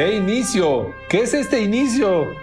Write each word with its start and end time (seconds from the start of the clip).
¿Qué 0.00 0.14
inicio? 0.14 0.94
¿Qué 1.10 1.20
es 1.24 1.34
este 1.34 1.60
inicio? 1.60 2.34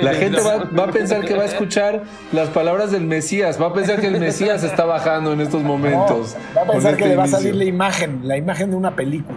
La 0.00 0.14
gente 0.14 0.40
va, 0.40 0.64
va, 0.64 0.84
a 0.84 0.90
pensar 0.90 1.22
que 1.22 1.34
va 1.34 1.42
a 1.42 1.44
escuchar 1.44 2.04
las 2.32 2.48
palabras 2.48 2.92
del 2.92 3.02
Mesías, 3.02 3.60
va 3.60 3.66
a 3.66 3.72
pensar 3.74 4.00
que 4.00 4.06
el 4.06 4.18
Mesías 4.18 4.64
está 4.64 4.86
bajando 4.86 5.34
en 5.34 5.42
estos 5.42 5.62
momentos. 5.62 6.34
No, 6.34 6.60
va 6.60 6.62
a 6.62 6.66
pensar 6.72 6.96
que 6.96 7.02
este 7.02 7.08
le 7.10 7.16
va 7.16 7.24
a 7.24 7.28
salir 7.28 7.56
la 7.56 7.64
imagen, 7.64 8.26
la 8.26 8.38
imagen 8.38 8.70
de 8.70 8.76
una 8.76 8.96
película, 8.96 9.36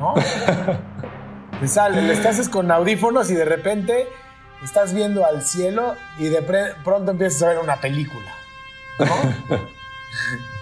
¿no? 0.00 0.14
le 1.60 1.68
sale, 1.68 2.02
le 2.02 2.12
estás 2.12 2.48
con 2.48 2.72
audífonos 2.72 3.30
y 3.30 3.34
de 3.34 3.44
repente 3.44 4.08
estás 4.64 4.92
viendo 4.92 5.24
al 5.24 5.42
cielo 5.42 5.94
y 6.18 6.24
de 6.24 6.42
pronto 6.82 7.12
empiezas 7.12 7.40
a 7.44 7.48
ver 7.50 7.58
una 7.58 7.76
película, 7.76 8.32
¿no? 8.98 9.56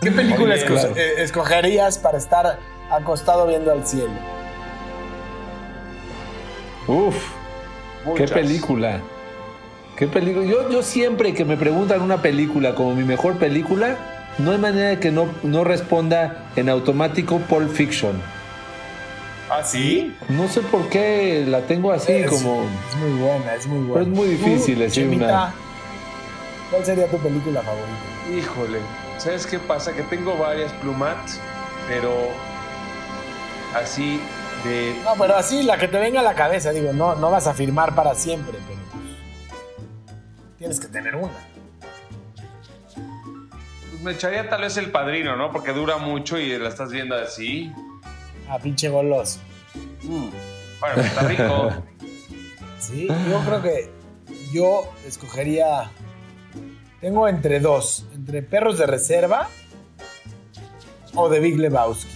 ¿Qué 0.02 0.12
película 0.12 0.56
Oye, 0.56 0.64
claro. 0.66 0.94
Eh, 0.94 1.22
escogerías 1.22 1.97
para 1.97 2.19
estar 2.19 2.58
acostado 2.91 3.47
viendo 3.47 3.72
al 3.72 3.86
cielo? 3.86 4.44
Uf, 6.86 7.16
Muchas. 8.04 8.30
qué 8.30 8.34
película. 8.34 9.00
¿Qué 9.96 10.06
película? 10.06 10.44
Yo, 10.46 10.70
yo 10.70 10.82
siempre 10.82 11.34
que 11.34 11.44
me 11.44 11.56
preguntan 11.56 12.02
una 12.02 12.20
película 12.20 12.74
como 12.74 12.94
mi 12.94 13.04
mejor 13.04 13.38
película, 13.38 13.96
no 14.38 14.50
hay 14.50 14.58
manera 14.58 14.88
de 14.88 14.98
que 14.98 15.10
no, 15.10 15.28
no 15.42 15.64
responda 15.64 16.50
en 16.56 16.68
automático 16.68 17.38
Pulp 17.38 17.70
Fiction. 17.70 18.20
¿Ah, 19.50 19.62
sí? 19.62 20.16
No 20.30 20.48
sé 20.48 20.62
por 20.62 20.88
qué 20.88 21.44
la 21.46 21.60
tengo 21.62 21.92
así 21.92 22.12
es, 22.12 22.30
como... 22.30 22.64
Es 22.91 22.96
muy 22.96 23.20
buena, 23.20 23.54
es 23.54 23.66
muy 23.66 23.78
buena. 23.78 23.92
Pero 23.94 24.06
es 24.06 24.08
muy 24.08 24.28
difícil 24.28 24.78
decir 24.78 25.08
una... 25.08 25.54
¿Cuál 26.70 26.84
sería 26.84 27.06
tu 27.08 27.19
película 27.19 27.62
favorita? 27.62 28.36
Híjole, 28.36 28.78
¿sabes 29.19 29.46
qué 29.46 29.58
pasa? 29.58 29.92
Que 29.92 30.02
tengo 30.02 30.36
varias 30.36 30.72
plumat, 30.72 31.19
pero 31.88 32.10
así 33.74 34.20
No, 34.64 35.12
pero 35.18 35.36
así 35.36 35.62
la 35.62 35.76
que 35.76 35.88
te 35.88 35.98
venga 35.98 36.20
a 36.20 36.22
la 36.22 36.34
cabeza, 36.34 36.70
digo, 36.70 36.92
no, 36.92 37.14
no 37.16 37.30
vas 37.30 37.46
a 37.46 37.52
firmar 37.52 37.94
para 37.94 38.14
siempre, 38.14 38.58
pero 38.66 38.80
tienes 40.56 40.80
que 40.80 40.88
tener 40.88 41.14
una. 41.16 41.34
Pues 42.94 44.02
me 44.02 44.12
echaría 44.12 44.48
tal 44.48 44.62
vez 44.62 44.78
el 44.78 44.90
padrino, 44.90 45.36
¿no? 45.36 45.52
Porque 45.52 45.72
dura 45.72 45.98
mucho 45.98 46.38
y 46.38 46.56
la 46.58 46.70
estás 46.70 46.90
viendo 46.90 47.14
así. 47.14 47.70
Ah, 48.48 48.58
pinche 48.58 48.88
goloso. 48.88 49.40
Mm. 50.02 50.28
Bueno, 50.80 51.02
está 51.02 51.28
rico. 51.28 51.72
sí, 52.78 53.06
yo 53.08 53.40
creo 53.44 53.62
que 53.62 53.90
yo 54.50 54.90
escogería. 55.06 55.90
Tengo 57.02 57.28
entre 57.28 57.60
dos: 57.60 58.06
entre 58.14 58.42
perros 58.42 58.78
de 58.78 58.86
reserva 58.86 59.50
o 61.14 61.28
de 61.28 61.41
Big 61.41 61.58
Lebowski. 61.58 62.14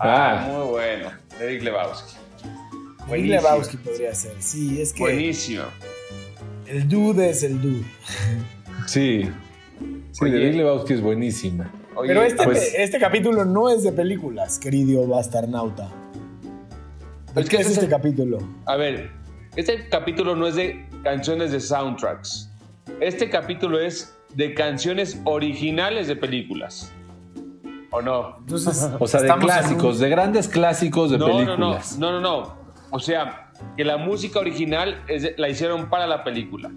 Ah, 0.00 0.40
ah. 0.40 0.48
muy 0.48 0.66
bueno. 0.66 1.27
De 1.38 1.46
Big 1.46 1.62
Lebowski. 1.62 2.16
Big 3.10 3.26
Lebowski 3.26 3.76
podría 3.76 4.14
ser, 4.14 4.32
sí, 4.40 4.80
es 4.80 4.92
que. 4.92 5.00
Buenísimo. 5.00 5.64
El 6.66 6.88
dude 6.88 7.30
es 7.30 7.42
el 7.42 7.60
dude. 7.60 7.84
Sí. 8.86 9.28
Sí, 10.12 10.24
Oye. 10.24 10.32
de 10.32 10.38
Big 10.46 10.56
Lebowski 10.56 10.94
es 10.94 11.00
buenísima. 11.00 11.70
Oye, 11.94 12.08
Pero 12.08 12.22
este, 12.22 12.44
pues, 12.44 12.74
este 12.76 12.98
capítulo 12.98 13.44
no 13.44 13.70
es 13.70 13.82
de 13.82 13.92
películas, 13.92 14.58
querido 14.58 15.06
bastarnauta. 15.06 15.88
¿De 17.34 17.44
qué 17.44 17.56
es, 17.56 17.66
es 17.66 17.72
este 17.72 17.84
el, 17.84 17.90
capítulo? 17.90 18.38
A 18.66 18.76
ver, 18.76 19.10
este 19.56 19.88
capítulo 19.88 20.34
no 20.34 20.46
es 20.46 20.56
de 20.56 20.86
canciones 21.02 21.52
de 21.52 21.60
soundtracks. 21.60 22.50
Este 23.00 23.30
capítulo 23.30 23.80
es 23.80 24.16
de 24.34 24.54
canciones 24.54 25.20
originales 25.24 26.08
de 26.08 26.16
películas. 26.16 26.92
¿O 27.90 28.02
no? 28.02 28.36
Entonces, 28.40 28.90
o 28.98 29.06
sea, 29.06 29.22
de 29.22 29.34
clásicos, 29.34 29.96
un... 29.96 30.00
de 30.00 30.08
grandes 30.08 30.48
clásicos 30.48 31.10
de 31.10 31.18
no, 31.18 31.26
películas. 31.26 31.98
No, 31.98 32.12
no, 32.12 32.20
no, 32.20 32.20
no, 32.20 32.42
no. 32.42 32.58
O 32.90 32.98
sea, 33.00 33.50
que 33.76 33.84
la 33.84 33.96
música 33.96 34.38
original 34.38 35.02
es, 35.08 35.34
la 35.36 35.48
hicieron 35.48 35.88
para 35.88 36.06
la 36.06 36.24
película. 36.24 36.70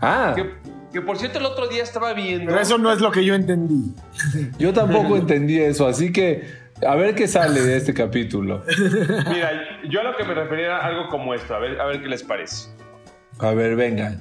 Ah. 0.00 0.32
Que, 0.34 0.54
que, 0.92 1.00
por 1.00 1.18
cierto 1.18 1.38
el 1.38 1.46
otro 1.46 1.68
día 1.68 1.82
estaba 1.82 2.12
viendo. 2.12 2.46
Pero 2.46 2.60
eso 2.60 2.78
no 2.78 2.92
es 2.92 3.00
lo 3.00 3.10
que 3.10 3.24
yo 3.24 3.34
entendí. 3.34 3.94
Yo 4.58 4.72
tampoco 4.72 5.16
entendí 5.16 5.58
eso, 5.60 5.86
así 5.86 6.12
que 6.12 6.68
a 6.86 6.94
ver 6.94 7.14
qué 7.14 7.26
sale 7.26 7.60
de 7.60 7.76
este 7.76 7.94
capítulo. 7.94 8.62
Mira, 9.28 9.50
yo 9.88 10.00
a 10.00 10.04
lo 10.04 10.16
que 10.16 10.24
me 10.24 10.34
refería 10.34 10.66
era 10.66 10.86
algo 10.86 11.08
como 11.08 11.34
esto, 11.34 11.54
a 11.54 11.58
ver, 11.58 11.80
a 11.80 11.86
ver 11.86 12.00
qué 12.02 12.08
les 12.08 12.22
parece. 12.22 12.68
A 13.40 13.50
ver, 13.52 13.76
venga. 13.76 14.16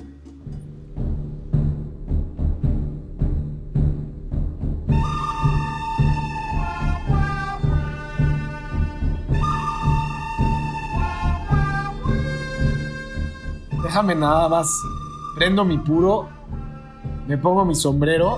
Déjame 13.97 14.13
nada 14.13 14.47
más. 14.47 14.69
Prendo 15.33 15.65
mi 15.65 15.79
puro, 15.79 16.29
me 17.27 17.35
pongo 17.35 17.65
mi 17.65 17.73
sombrero, 17.73 18.37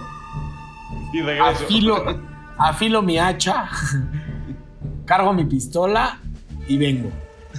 y 1.12 1.22
regreso. 1.22 1.66
afilo, 1.66 2.06
afilo 2.58 3.02
mi 3.02 3.20
hacha, 3.20 3.68
cargo 5.06 5.34
mi 5.34 5.44
pistola 5.44 6.18
y 6.66 6.78
vengo. 6.78 7.10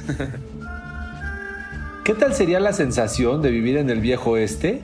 ¿Qué 2.04 2.14
tal 2.14 2.32
sería 2.32 2.58
la 2.58 2.72
sensación 2.72 3.42
de 3.42 3.50
vivir 3.50 3.76
en 3.76 3.90
el 3.90 4.00
viejo 4.00 4.38
este 4.38 4.82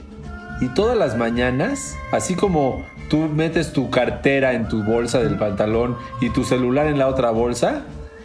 y 0.60 0.69
todas 0.75 0.98
las 0.98 1.16
mañanas, 1.16 1.97
así 2.12 2.34
como 2.34 2.84
tú 3.09 3.31
metes 3.34 3.72
tu 3.72 3.88
cartera 3.88 4.53
en 4.53 4.69
tu 4.69 4.84
bolsa 4.84 5.21
del 5.21 5.38
pantalón 5.38 5.97
y 6.21 6.28
tu 6.28 6.44
celular 6.44 6.87
en 6.87 6.98
la 6.98 7.09
otra 7.09 7.31
bolsa, 7.31 7.81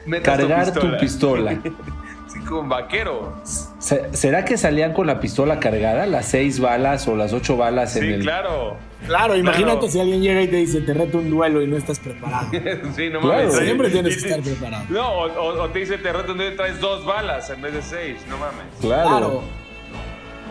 Metas 0.05 0.37
cargar 0.37 0.73
tu 0.73 0.81
tu 0.81 0.97
pistola? 0.97 1.61
Sí, 2.27 2.39
como 2.39 2.69
vaquero. 2.69 3.33
¿Será 3.81 4.45
que 4.45 4.57
salían 4.57 4.93
con 4.93 5.07
la 5.07 5.19
pistola 5.19 5.59
cargada, 5.59 6.05
las 6.05 6.27
seis 6.27 6.59
balas 6.59 7.07
o 7.07 7.15
las 7.15 7.33
ocho 7.33 7.57
balas 7.57 7.95
en 7.95 8.03
Sí, 8.03 8.09
el... 8.13 8.21
claro. 8.21 8.77
Claro, 9.07 9.35
imagínate 9.35 9.89
si 9.89 9.99
alguien 9.99 10.21
llega 10.21 10.39
y 10.43 10.47
te 10.47 10.57
dice, 10.57 10.81
te 10.81 10.93
reto 10.93 11.17
un 11.17 11.31
duelo 11.31 11.63
y 11.63 11.67
no 11.67 11.75
estás 11.77 11.99
preparado. 11.99 12.47
sí, 12.95 13.09
no 13.09 13.19
Claro. 13.21 13.47
mames. 13.47 13.55
Siempre 13.57 13.87
Y- 13.87 13.91
tienes 13.91 14.17
que 14.23 14.29
estar 14.29 14.41
preparado. 14.43 14.85
No, 14.89 15.11
o, 15.21 15.67
te 15.69 15.79
dice, 15.79 15.97
te 15.97 16.13
reto 16.13 16.33
un 16.33 16.37
duelo 16.37 16.53
y 16.53 16.57
traes 16.57 16.79
dos 16.79 17.03
balas 17.05 17.49
en 17.49 17.59
vez 17.63 17.73
de 17.73 17.81
seis. 17.81 18.17
No 18.29 18.37
mames. 18.37 18.65
Claro. 18.79 19.09
Claro. 19.09 19.43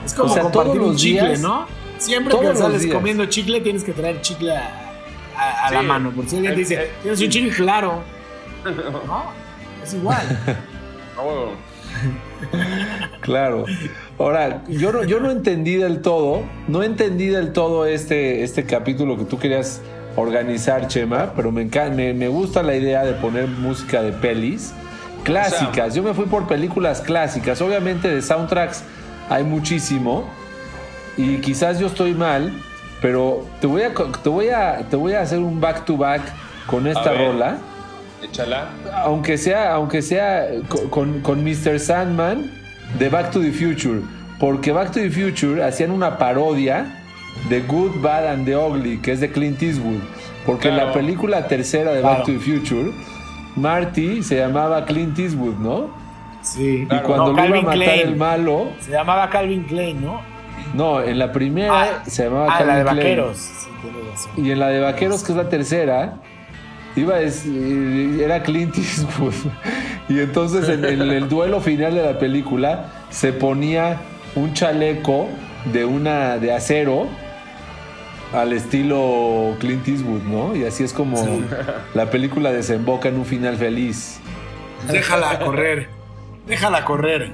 Es 0.05 0.13
como 0.15 0.31
O 0.33 0.35
sea, 0.35 0.43
compartir 0.43 0.75
todos 0.81 0.91
un 0.91 0.97
chicle, 0.97 1.29
días- 1.29 1.41
¿no? 1.41 1.67
Siempre 1.99 2.37
que 2.37 2.57
sales 2.57 2.87
comiendo 2.89 3.27
chicle, 3.27 3.61
tienes 3.61 3.85
que 3.85 3.93
traer 3.93 4.21
chicle 4.23 4.57
a, 4.57 4.97
a- 5.37 5.67
a 5.69 5.71
la 5.71 5.83
mano. 5.83 6.11
Por 6.11 6.27
si 6.29 6.35
alguien 6.37 6.55
te 6.55 6.61
Eh, 6.61 6.65
dice, 6.65 6.75
eh, 6.83 6.91
tienes 7.03 7.21
un 7.21 7.29
chicle 7.29 7.51
claro. 7.53 8.03
¿No? 9.07 9.25
Es 9.85 9.95
igual. 9.95 10.19
Claro. 13.21 13.65
Ahora, 14.19 14.63
yo 14.69 14.93
no, 14.93 15.05
yo 15.05 15.21
no 15.21 15.31
entendí 15.31 15.77
del 15.77 16.03
todo, 16.03 16.43
no 16.69 16.83
entendí 16.83 17.27
del 17.29 17.53
todo 17.53 17.87
este, 17.87 18.43
este 18.45 18.65
capítulo 18.65 19.17
que 19.17 19.25
tú 19.25 19.39
querías 19.39 19.81
organizar, 20.17 20.89
Chema, 20.89 21.33
pero 21.37 21.53
me, 21.53 21.69
enca- 21.71 21.91
me, 21.95 22.13
me 22.15 22.29
gusta 22.29 22.63
la 22.63 22.75
idea 22.75 23.05
de 23.05 23.13
poner 23.15 23.47
música 23.47 24.03
de 24.03 24.13
pelis 24.13 24.73
clásicas. 25.25 25.95
Yo 25.95 26.03
me 26.03 26.15
fui 26.15 26.25
por 26.27 26.47
películas 26.49 27.01
clásicas. 27.01 27.61
Obviamente 27.63 28.09
de 28.09 28.21
soundtracks 28.23 28.83
hay 29.29 29.45
muchísimo 29.45 30.25
y 31.17 31.37
quizás 31.39 31.79
yo 31.79 31.87
estoy 31.87 32.15
mal, 32.15 32.53
pero 33.01 33.47
te 33.61 33.67
voy 33.67 33.83
a, 33.83 33.93
te 33.95 34.29
voy 34.29 34.49
a, 34.49 34.79
te 34.89 34.97
voy 34.97 35.13
a 35.13 35.21
hacer 35.21 35.39
un 35.39 35.61
back 35.61 35.85
to 35.85 35.97
back 35.97 36.23
con 36.67 36.87
esta 36.87 37.13
rola. 37.33 37.59
Échala. 38.23 38.69
Aunque 39.05 39.39
sea, 39.39 39.75
aunque 39.75 40.03
sea 40.03 40.47
co- 40.69 40.91
con, 40.91 41.21
con 41.21 41.43
Mr. 41.45 41.79
Sandman 41.81 42.51
de 42.99 43.09
Back 43.09 43.31
to 43.31 43.41
the 43.41 43.53
Future. 43.53 44.01
Porque 44.39 44.73
Back 44.73 44.89
to 44.93 45.01
the 45.01 45.11
Future 45.11 45.63
hacían 45.65 45.91
una 45.91 46.19
parodia 46.19 46.87
de 47.49 47.61
Good, 47.63 48.01
Bad 48.03 48.27
and 48.29 48.45
the 48.47 48.57
Ugly, 48.57 48.99
que 48.99 49.13
es 49.13 49.21
de 49.21 49.31
Clint 49.31 49.63
Eastwood. 49.63 50.01
Porque 50.47 50.69
en 50.69 50.77
la 50.77 50.93
película 50.93 51.47
tercera 51.47 51.93
de 51.93 52.01
Back 52.03 52.25
Claro. 52.25 52.25
to 52.25 52.33
the 52.33 52.39
Future, 52.39 52.91
Marty 53.57 54.23
se 54.23 54.37
llamaba 54.39 54.85
Clint 54.85 55.19
Eastwood, 55.19 55.57
¿no? 55.57 55.91
Sí. 56.43 56.87
Y 56.91 56.99
cuando 57.01 57.33
No, 57.33 57.33
lo 57.33 57.33
iba 57.33 57.43
a 57.43 57.47
Calvin 57.47 57.65
matar 57.65 57.79
Klein. 57.79 58.09
el 58.09 58.17
malo, 58.17 58.69
Se 58.81 58.91
llamaba 58.91 59.29
Calvin 59.29 59.65
Klein, 59.65 60.03
¿no? 60.05 60.21
no, 60.75 61.03
en 61.03 61.19
la 61.19 61.33
primera 61.33 62.03
se 62.07 62.25
llamaba 62.25 62.47
ah, 62.57 62.65
la 62.65 62.77
de 62.77 62.85
Calvin 62.85 63.03
Klein. 63.03 63.19
vaqueros. 63.19 63.37
Sí, 63.39 63.69
tienes 63.83 64.11
razón. 64.11 64.33
Y 64.47 64.51
en 64.51 64.59
la 64.59 64.69
de 64.69 64.81
Vaqueros, 64.81 65.23
que 65.23 65.33
es 65.33 65.37
la 65.37 65.49
tercera, 65.49 66.15
iba 66.97 67.15
a 67.17 67.19
decir- 67.21 68.21
era 68.23 68.43
Clint 68.43 68.77
Eastwood. 68.77 69.35
Y 70.09 70.19
entonces 70.21 70.69
en, 70.69 70.85
el 70.85 71.29
duelo 71.29 71.61
final 71.61 71.95
de 71.95 72.03
la 72.03 72.19
película 72.19 72.87
se 73.11 73.33
ponía 73.33 73.99
un 74.35 74.53
chaleco 74.55 75.29
de 75.73 75.85
una 75.85 76.39
de 76.39 76.53
acero 76.53 77.07
al 78.33 78.53
estilo 78.53 79.57
Clint 79.61 79.87
Eastwood, 79.89 80.23
¿no? 80.23 80.55
Y 80.57 80.65
así 80.65 80.85
es 80.85 80.93
como 80.93 81.17
Sí. 81.17 81.45
la 81.95 82.11
película 82.11 82.53
desemboca 82.53 83.09
en 83.09 83.17
un 83.17 83.25
final 83.25 83.57
feliz. 83.57 84.19
Déjala 84.91 85.39
correr. 85.41 85.89
Déjala 86.47 86.85
correr. 86.85 87.31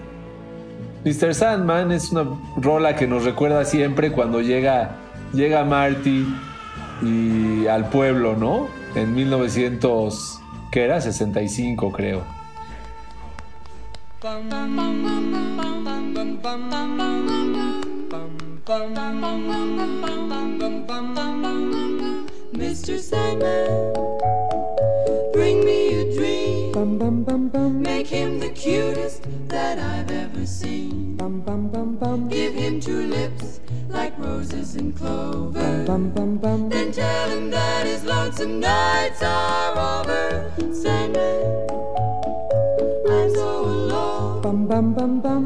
Mr. 1.05 1.35
Sandman 1.35 1.93
es 1.93 2.11
una 2.11 2.25
rola 2.57 2.97
que 2.97 3.07
nos 3.07 3.25
recuerda 3.25 3.65
siempre 3.65 4.11
cuando 4.11 4.41
llega, 4.41 4.91
llega 5.33 5.65
Marty 5.65 6.27
y 7.03 7.67
al 7.69 7.89
pueblo, 7.91 8.35
¿no? 8.37 8.67
En 8.97 9.15
1900, 9.15 10.41
¿qué 10.73 10.85
era? 10.85 11.03
65 11.03 11.93
creo. 11.93 12.25
Mr. 22.55 22.99
Sandman, 22.99 23.93
bring 25.35 25.63
me 25.63 26.01
a 26.01 26.15
dream. 26.15 27.83
Make 27.83 28.07
him 28.07 28.41
the 28.41 28.49
cutest 28.49 29.25
that 29.49 29.79
I've 29.79 30.11
ever 30.11 30.47
seen. 30.47 31.19
Give 32.31 32.55
him 32.55 32.81
two 32.81 33.09
lips 33.09 33.61
roses 34.67 34.77
and 34.77 34.97
clover. 34.97 35.85
Then 36.69 36.93
tell 36.93 37.31
him 37.31 37.51
that 37.51 37.87
his 37.87 38.05
lonesome 38.05 38.61
nights 38.61 39.23
are 39.23 40.01
over. 40.01 40.53
Sandman, 40.73 41.67
I'm 43.09 43.31
so 43.35 43.65
alone. 43.65 44.71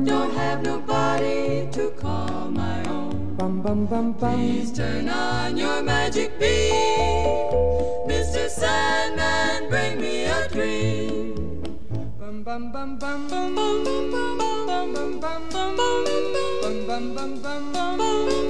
Don't 0.05 0.33
have 0.33 0.63
nobody 0.63 1.69
to 1.73 1.91
call 1.91 2.51
my 2.51 2.85
own. 2.89 4.15
Please 4.19 4.73
turn 4.73 5.09
on 5.09 5.57
your 5.57 5.83
magic 5.83 6.39
beam. 6.39 6.73
Mr. 8.09 8.49
Sandman, 8.49 9.69
bring 9.69 10.01
me 10.01 10.25
a 10.25 10.49
dream. 10.49 11.63
Bum 12.19 12.43
bum 12.43 12.73
bum 12.73 12.99
bum 12.99 13.29
bum 13.29 13.55
bum 13.55 13.85
bum 13.85 14.11
bum 14.11 14.39
bum 14.39 14.93
bum 14.93 15.21
bum 15.21 15.21
bum 15.21 15.49
bum 15.51 15.77
bum 15.77 16.87
bum 16.87 16.87
bum 16.87 17.15
bum 17.15 17.73
bum 17.73 17.99
bum 17.99 18.50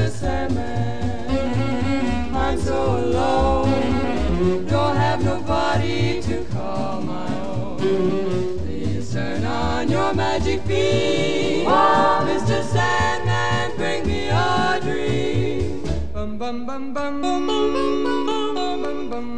Your 10.11 10.17
magic 10.17 10.65
beam. 10.67 11.65
Mr. 11.65 12.63
Sandman, 12.63 13.75
bring 13.77 14.05
me 14.05 14.27
a 14.27 14.79
dream. 14.81 15.83
Bum 16.13 16.37
bum 16.37 16.65
bum 16.65 16.93
bum 16.93 17.21
bum 17.21 17.47
bum 17.47 17.73
bum 17.73 19.09
bum 19.09 19.09
bum 19.09 19.37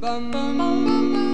bum 0.00 0.32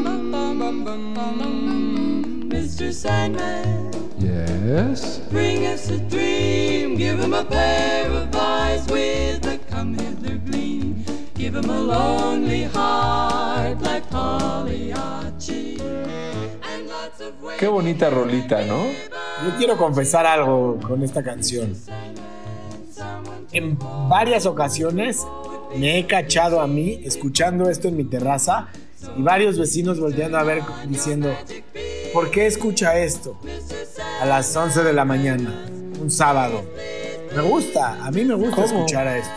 bum 0.04 0.58
bum 0.58 0.84
bum 0.84 1.14
bum 1.14 2.48
Mr. 2.50 2.92
Sandman, 2.92 3.90
Yes. 4.18 5.18
bring 5.30 5.66
us 5.66 5.90
a 5.90 5.98
dream. 5.98 6.96
Give 6.96 7.18
him 7.18 7.34
a 7.34 7.44
pair 7.44 8.10
of 8.10 8.34
eyes 8.34 8.86
with 8.86 9.44
a 9.46 9.58
come 9.70 9.94
hither 9.94 10.36
gleam. 10.36 11.04
Give 11.34 11.56
him 11.56 11.68
a 11.68 11.80
lonely 11.80 12.64
heart 12.64 13.80
like 13.82 14.08
Pagliacci. 14.10 15.80
Qué 17.58 17.66
bonita 17.68 18.10
rolita, 18.10 18.62
¿no? 18.64 18.84
Yo 18.84 19.56
quiero 19.58 19.76
confesar 19.76 20.26
algo 20.26 20.78
con 20.80 21.02
esta 21.02 21.22
canción. 21.22 21.74
En 23.52 23.78
varias 24.08 24.46
ocasiones 24.46 25.26
me 25.76 25.98
he 25.98 26.06
cachado 26.06 26.60
a 26.60 26.66
mí 26.66 27.00
escuchando 27.04 27.68
esto 27.68 27.88
en 27.88 27.96
mi 27.96 28.04
terraza 28.04 28.68
y 29.16 29.22
varios 29.22 29.58
vecinos 29.58 29.98
volteando 30.00 30.38
a 30.38 30.42
ver 30.44 30.62
diciendo, 30.88 31.34
¿por 32.12 32.30
qué 32.30 32.46
escucha 32.46 32.98
esto 32.98 33.38
a 34.20 34.26
las 34.26 34.54
11 34.54 34.82
de 34.82 34.92
la 34.92 35.04
mañana, 35.04 35.66
un 36.00 36.10
sábado? 36.10 36.62
Me 37.34 37.42
gusta, 37.42 38.04
a 38.04 38.10
mí 38.10 38.24
me 38.24 38.34
gusta 38.34 38.56
¿Cómo? 38.56 38.66
escuchar 38.66 39.06
a 39.06 39.18
esto. 39.18 39.34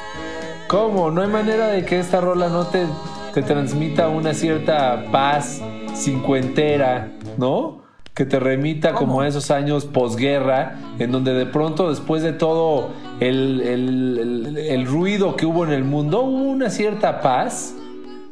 ¿Cómo? 0.68 1.12
No 1.12 1.22
hay 1.22 1.28
manera 1.28 1.68
de 1.68 1.86
que 1.86 2.00
esta 2.00 2.22
rola 2.22 2.50
no 2.50 2.68
te, 2.68 2.86
te 3.34 3.42
transmita 3.44 4.08
una 4.10 4.34
cierta 4.34 5.06
paz 5.12 5.62
cincuentera, 5.96 7.12
¿no? 7.38 7.84
Que 8.14 8.26
te 8.26 8.40
remita 8.40 8.94
como 8.94 9.22
a 9.22 9.28
esos 9.28 9.50
años 9.50 9.86
posguerra, 9.86 10.78
en 11.00 11.12
donde 11.12 11.34
de 11.34 11.46
pronto, 11.48 11.90
después 11.90 12.22
de 12.22 12.32
todo 12.34 12.90
el, 13.20 13.60
el- 13.62 14.20
el- 14.20 14.58
el 14.58 14.86
ruido 14.86 15.36
que 15.36 15.46
hubo 15.48 15.64
en 15.66 15.72
el 15.72 15.84
mundo, 15.84 16.22
hubo 16.22 16.44
una 16.52 16.70
cierta 16.70 17.22
paz 17.22 17.74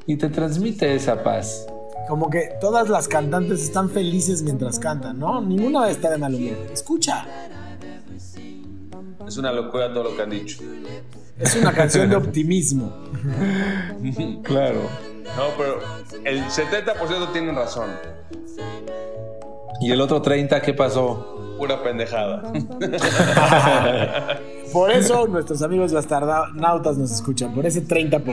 y 0.06 0.18
te 0.18 0.30
transmite 0.30 0.94
esa 0.94 1.24
paz. 1.24 1.66
Como 2.08 2.30
que 2.30 2.50
todas 2.60 2.90
las 2.90 3.08
cantantes 3.08 3.62
están 3.64 3.90
felices 3.90 4.44
mientras 4.44 4.78
cantan, 4.78 5.18
¿no? 5.20 5.42
Ninguna 5.42 5.90
está 5.90 6.10
de 6.12 6.18
mal 6.18 6.36
humor. 6.36 6.58
Escucha, 6.72 7.26
Es 9.28 9.38
una 9.38 9.52
locura 9.54 9.92
todo 9.94 10.04
lo 10.06 10.16
que 10.16 10.22
han 10.24 10.30
dicho. 10.30 10.60
es 11.40 11.56
una 11.56 11.72
canción 11.74 12.10
de 12.10 12.16
optimismo. 12.18 12.92
Claro. 14.44 14.82
No, 15.38 15.50
pero 15.58 15.80
el 16.24 16.44
70% 16.46 17.32
tienen 17.32 17.56
razón. 17.56 17.90
¿Y 19.82 19.92
el 19.92 20.02
otro 20.02 20.22
30 20.22 20.62
qué 20.62 20.74
pasó? 20.74 21.56
Pura 21.58 21.82
pendejada. 21.84 22.44
Por 24.74 24.92
eso 24.92 25.28
nuestros 25.28 25.62
amigos 25.64 25.92
bastardautas 25.94 26.98
nos 26.98 27.12
escuchan, 27.12 27.54
por 27.54 27.66
ese 27.66 27.86
30%. 27.86 28.24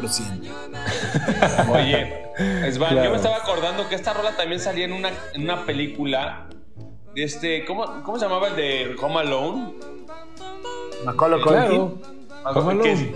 Oye, 1.73 2.25
Svan, 2.73 2.91
Claro. 2.91 3.05
yo 3.05 3.11
me 3.11 3.17
estaba 3.17 3.37
acordando 3.39 3.89
que 3.89 3.97
esta 3.97 4.13
rola 4.15 4.37
también 4.37 4.61
salía 4.61 4.85
en 4.85 4.93
una, 4.93 5.11
en 5.35 5.43
una 5.43 5.65
película 5.67 6.47
de 7.15 7.25
este. 7.25 7.65
¿cómo, 7.65 8.03
¿Cómo 8.05 8.19
se 8.19 8.27
llamaba 8.27 8.49
el 8.49 8.57
de 8.57 8.95
Home 9.03 9.19
Alone? 9.21 9.75
Macaulay 11.05 11.41
Claro. 11.43 11.95
Culkin. 11.99 12.03
Home 12.45 12.73
Alone. 12.73 13.13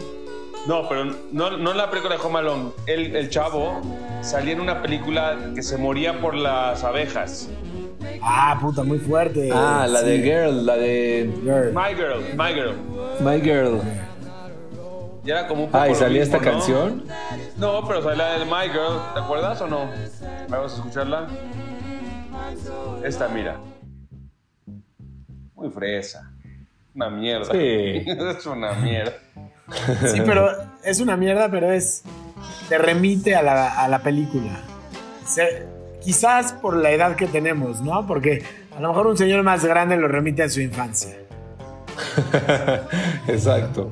No, 0.67 0.89
pero 0.89 1.05
no, 1.33 1.57
no 1.57 1.71
en 1.73 1.77
la 1.77 1.91
película 1.91 2.17
de 2.17 2.23
Home 2.23 2.39
Alone. 2.39 2.71
El, 2.87 3.17
el 3.17 3.31
chavo 3.31 3.81
salía 4.21 4.53
en 4.53 4.61
una 4.61 4.81
película 4.81 5.37
que 5.55 5.63
se 5.63 5.77
moría 5.77 6.21
por 6.21 6.35
las 6.35 6.85
abejas. 6.85 7.49
Ah, 8.23 8.57
puta, 8.61 8.83
muy 8.85 8.99
fuerte. 8.99 9.51
Ah, 9.53 9.87
la 9.89 10.03
de. 10.03 10.19
Girl, 10.23 10.65
la 10.65 10.77
de 10.77 11.33
Girl. 11.43 11.73
My 11.73 11.95
Girl, 11.95 12.23
My 12.37 12.55
Girl. 12.55 12.77
My 13.21 13.41
Girl. 13.41 13.81
Y 15.25 15.31
era 15.31 15.47
como 15.47 15.65
un 15.65 15.71
poco 15.71 15.83
Ah, 15.83 15.89
¿y 15.89 15.95
salía 15.95 16.21
mismo, 16.21 16.37
esta 16.37 16.39
¿no? 16.39 16.53
canción? 16.53 17.05
No, 17.57 17.87
pero 17.87 18.03
salía 18.03 18.29
la 18.29 18.39
de 18.39 18.45
My 18.45 18.69
Girl. 18.73 19.01
¿Te 19.15 19.21
acuerdas 19.21 19.61
o 19.63 19.67
no? 19.67 19.91
Vamos 20.49 20.73
a 20.73 20.77
escucharla. 20.77 21.27
Esta, 23.05 23.29
mira. 23.29 23.57
Muy 25.55 25.71
fresa. 25.71 26.33
Una 26.95 27.09
mierda. 27.11 27.53
Sí. 27.53 27.59
es 28.07 28.47
una 28.47 28.73
mierda. 28.75 29.13
Sí, 30.13 30.21
pero 30.27 30.49
es 30.83 31.01
una 31.01 31.17
mierda, 31.17 31.51
pero 31.51 31.73
es. 31.73 32.03
Te 32.69 32.79
remite 32.79 33.35
a 33.37 33.43
la, 33.43 33.69
a 33.83 33.89
la 33.89 33.99
película. 34.01 34.61
Se- 35.27 35.67
quizás 36.03 36.53
por 36.53 36.77
la 36.77 36.91
edad 36.91 37.17
que 37.17 37.27
tenemos, 37.27 37.81
¿no? 37.81 38.07
Porque 38.07 38.45
a 38.77 38.81
lo 38.81 38.89
mejor 38.89 39.07
un 39.07 39.17
señor 39.17 39.43
más 39.43 39.65
grande 39.65 39.97
lo 39.97 40.09
remite 40.09 40.43
a 40.43 40.49
su 40.49 40.61
infancia. 40.61 41.17
Exacto. 43.29 43.91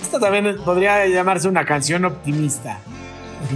Esta 0.00 0.18
también 0.20 0.56
podría 0.64 1.06
llamarse 1.06 1.48
una 1.48 1.64
canción 1.64 2.04
optimista. 2.04 2.78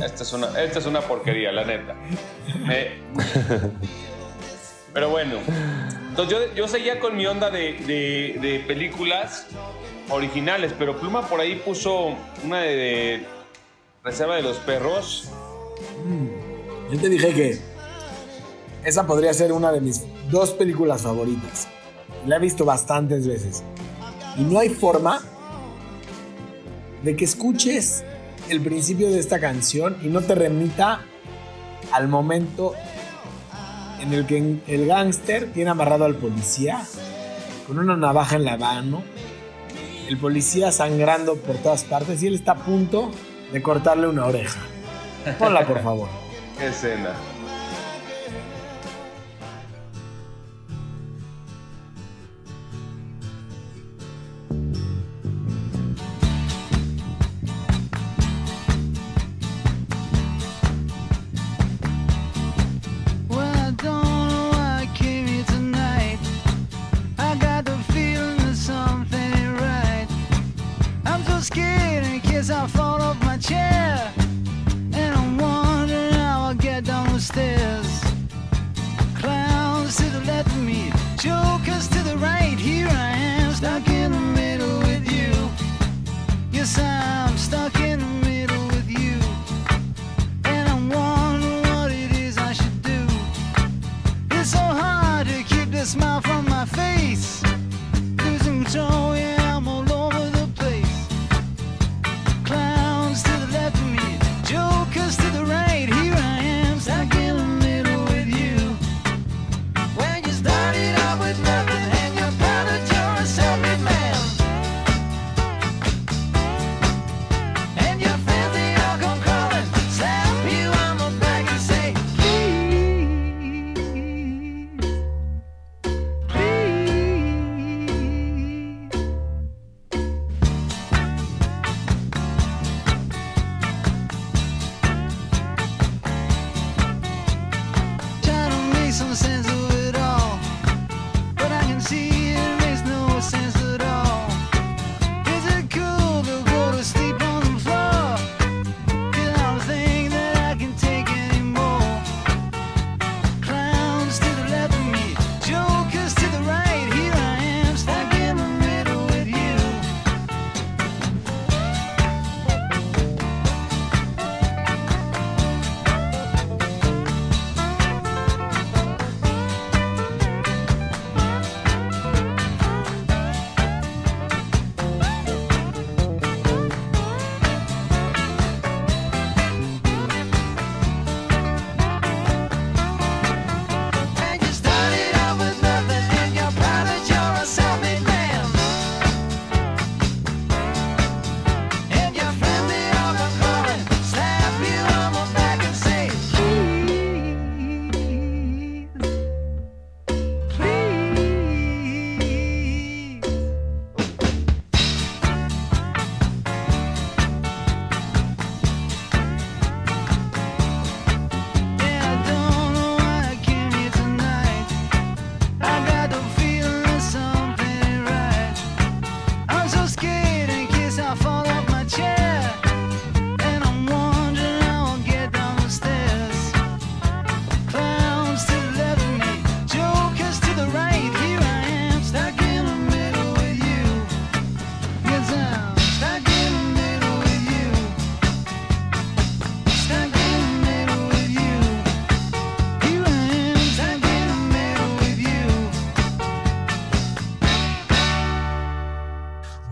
Esta 0.05 0.23
es 0.23 0.33
una, 0.33 0.47
esta 0.61 0.79
es 0.79 0.87
una 0.87 1.01
porquería, 1.01 1.53
la 1.53 1.65
neta. 1.65 1.95
Me- 2.67 2.91
Pero 4.97 5.11
bueno. 5.11 5.37
Entonces 6.09 6.39
yo, 6.39 6.55
yo 6.55 6.69
seguía 6.69 6.99
con 7.01 7.15
mi 7.19 7.27
onda 7.27 7.51
de, 7.51 7.75
de- 7.75 8.39
de 8.41 8.61
películas 8.61 9.47
originales, 10.09 10.73
pero 10.79 10.97
Pluma 10.99 11.29
por 11.29 11.39
ahí 11.39 11.57
puso 11.57 12.15
una 12.43 12.61
de, 12.61 12.77
de 12.77 13.27
Reserva 14.03 14.37
de 14.37 14.43
los 14.43 14.57
Perros. 14.57 15.29
Yo 16.91 16.99
te 16.99 17.11
dije 17.11 17.35
que 17.35 17.59
esa 18.85 19.07
podría 19.07 19.35
ser 19.35 19.53
una 19.53 19.71
de 19.71 19.83
mis 19.83 20.03
dos 20.31 20.53
películas 20.53 21.03
favoritas. 21.03 21.69
La 22.25 22.37
he 22.37 22.39
visto 22.39 22.65
bastantes 22.65 23.27
veces. 23.29 23.63
Y 24.39 24.45
no 24.45 24.59
hay 24.59 24.71
forma 24.71 25.21
de 27.03 27.15
que 27.17 27.27
escuches 27.27 28.03
el 28.49 28.63
principio 28.63 29.11
de 29.11 29.19
esta 29.19 29.41
canción 29.41 29.99
y 30.03 30.07
no 30.07 30.23
te 30.23 30.35
remita 30.35 31.03
al 31.93 32.09
momento 32.09 32.73
en 34.01 34.13
el 34.13 34.27
que 34.27 34.59
el 34.67 34.87
gángster 34.87 35.53
tiene 35.53 35.71
amarrado 35.71 36.05
al 36.05 36.15
policía 36.15 36.83
con 37.67 37.79
una 37.79 37.97
navaja 37.97 38.37
en 38.37 38.45
la 38.45 38.57
mano, 38.57 39.03
el 40.09 40.17
policía 40.19 40.71
sangrando 40.71 41.37
por 41.37 41.57
todas 41.57 41.85
partes 41.85 42.23
y 42.23 42.29
él 42.29 42.35
está 42.35 42.53
a 42.53 42.57
punto 42.57 43.11
de 43.53 43.63
cortarle 43.63 44.07
una 44.07 44.27
oreja. 44.27 44.61
Ponla, 45.39 45.67
por 45.67 45.83
favor. 45.83 46.09
Qué 46.59 46.69
escena. 46.69 47.11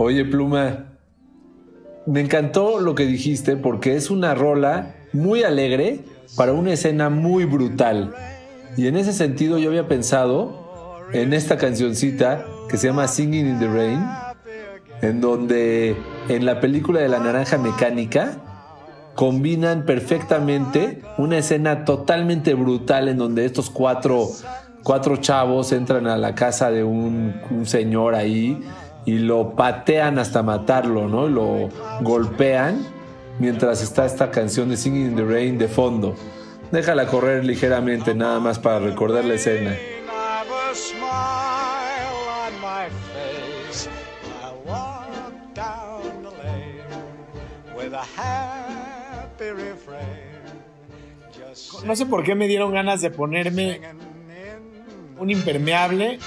Oye, 0.07 0.27
Pluma, 0.27 0.85
me 2.05 2.21
encantó 2.21 2.79
lo 2.79 2.95
que 2.95 3.07
dijiste 3.07 3.57
porque 3.57 3.97
es 3.97 4.11
una 4.11 4.35
rola 4.35 4.97
muy 5.15 5.45
alegre 5.45 6.01
para 6.37 6.53
una 6.53 6.75
escena 6.75 7.09
muy 7.09 7.47
brutal. 7.47 8.13
Y 8.77 8.87
en 8.87 8.99
ese 8.99 9.15
sentido 9.15 9.57
yo 9.57 9.71
había 9.71 9.89
pensado 9.89 11.01
en 11.15 11.33
esta 11.33 11.57
cancioncita 11.57 12.45
que 12.69 12.77
se 12.77 12.89
llama 12.89 13.09
Singing 13.09 13.47
in 13.47 13.59
the 13.59 13.67
Rain, 13.67 14.07
en 15.01 15.23
donde 15.23 15.97
en 16.29 16.45
la 16.45 16.61
película 16.61 17.01
de 17.01 17.09
la 17.09 17.21
naranja 17.21 17.57
mecánica 17.57 18.37
combinan 19.15 19.87
perfectamente 19.87 21.01
una 21.17 21.39
escena 21.39 21.87
totalmente 21.87 22.53
brutal 22.53 23.09
en 23.09 23.17
donde 23.17 23.47
estos 23.47 23.71
cuatro, 23.71 24.29
cuatro 24.83 25.17
chavos 25.17 25.73
entran 25.73 26.07
a 26.09 26.19
la 26.19 26.35
casa 26.35 26.71
de 26.71 26.85
un, 26.85 27.41
un 27.51 27.65
señor 27.65 28.15
ahí 28.15 28.63
y 29.07 29.19
lo 29.19 29.55
patean 29.55 30.19
hasta 30.19 30.43
matarlo, 30.43 31.09
¿no? 31.09 31.29
Lo 31.29 31.69
golpean 32.01 32.87
mientras 33.39 33.83
está 33.83 34.07
esta 34.07 34.31
canción 34.31 34.69
de 34.69 34.77
Singing 34.77 35.07
in 35.07 35.17
the 35.17 35.25
Rain 35.25 35.59
de 35.59 35.69
fondo. 35.69 36.15
Déjala 36.71 37.07
correr 37.07 37.45
ligeramente 37.45 38.15
nada 38.15 38.41
más 38.41 38.59
para 38.59 38.79
recordar 38.79 39.25
la 39.25 39.35
escena. 39.35 39.77
No 51.85 51.95
sé 51.95 52.07
por 52.07 52.25
qué 52.25 52.35
me 52.35 52.49
dieron 52.49 52.73
ganas 52.73 53.01
de 53.01 53.11
ponerme 53.11 53.81
un 55.19 55.31
impermeable, 55.31 56.19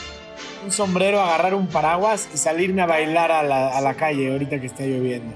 un 0.67 0.71
sombrero, 0.71 1.21
agarrar 1.21 1.55
un 1.55 1.67
paraguas 1.67 2.29
y 2.33 2.37
salirme 2.37 2.81
a 2.81 2.85
bailar 2.85 3.31
a 3.31 3.41
la, 3.41 3.69
a 3.69 3.81
la 3.81 3.93
calle 3.93 4.31
ahorita 4.31 4.59
que 4.59 4.67
está 4.67 4.83
lloviendo. 4.83 5.33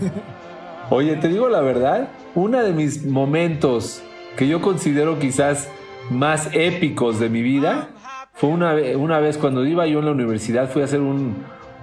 Oye, 0.90 1.16
te 1.16 1.28
digo 1.28 1.48
la 1.48 1.60
verdad, 1.60 2.08
uno 2.34 2.62
de 2.62 2.72
mis 2.72 3.06
momentos 3.06 4.02
que 4.36 4.48
yo 4.48 4.60
considero 4.60 5.18
quizás 5.18 5.68
más 6.10 6.48
épicos 6.52 7.20
de 7.20 7.28
mi 7.28 7.42
vida 7.42 7.90
fue 8.34 8.50
una, 8.50 8.74
una 8.96 9.20
vez 9.20 9.38
cuando 9.38 9.64
iba 9.64 9.86
yo 9.86 10.00
en 10.00 10.06
la 10.06 10.10
universidad, 10.10 10.68
fui 10.68 10.82
a 10.82 10.86
hacer 10.86 11.00
un, 11.00 11.36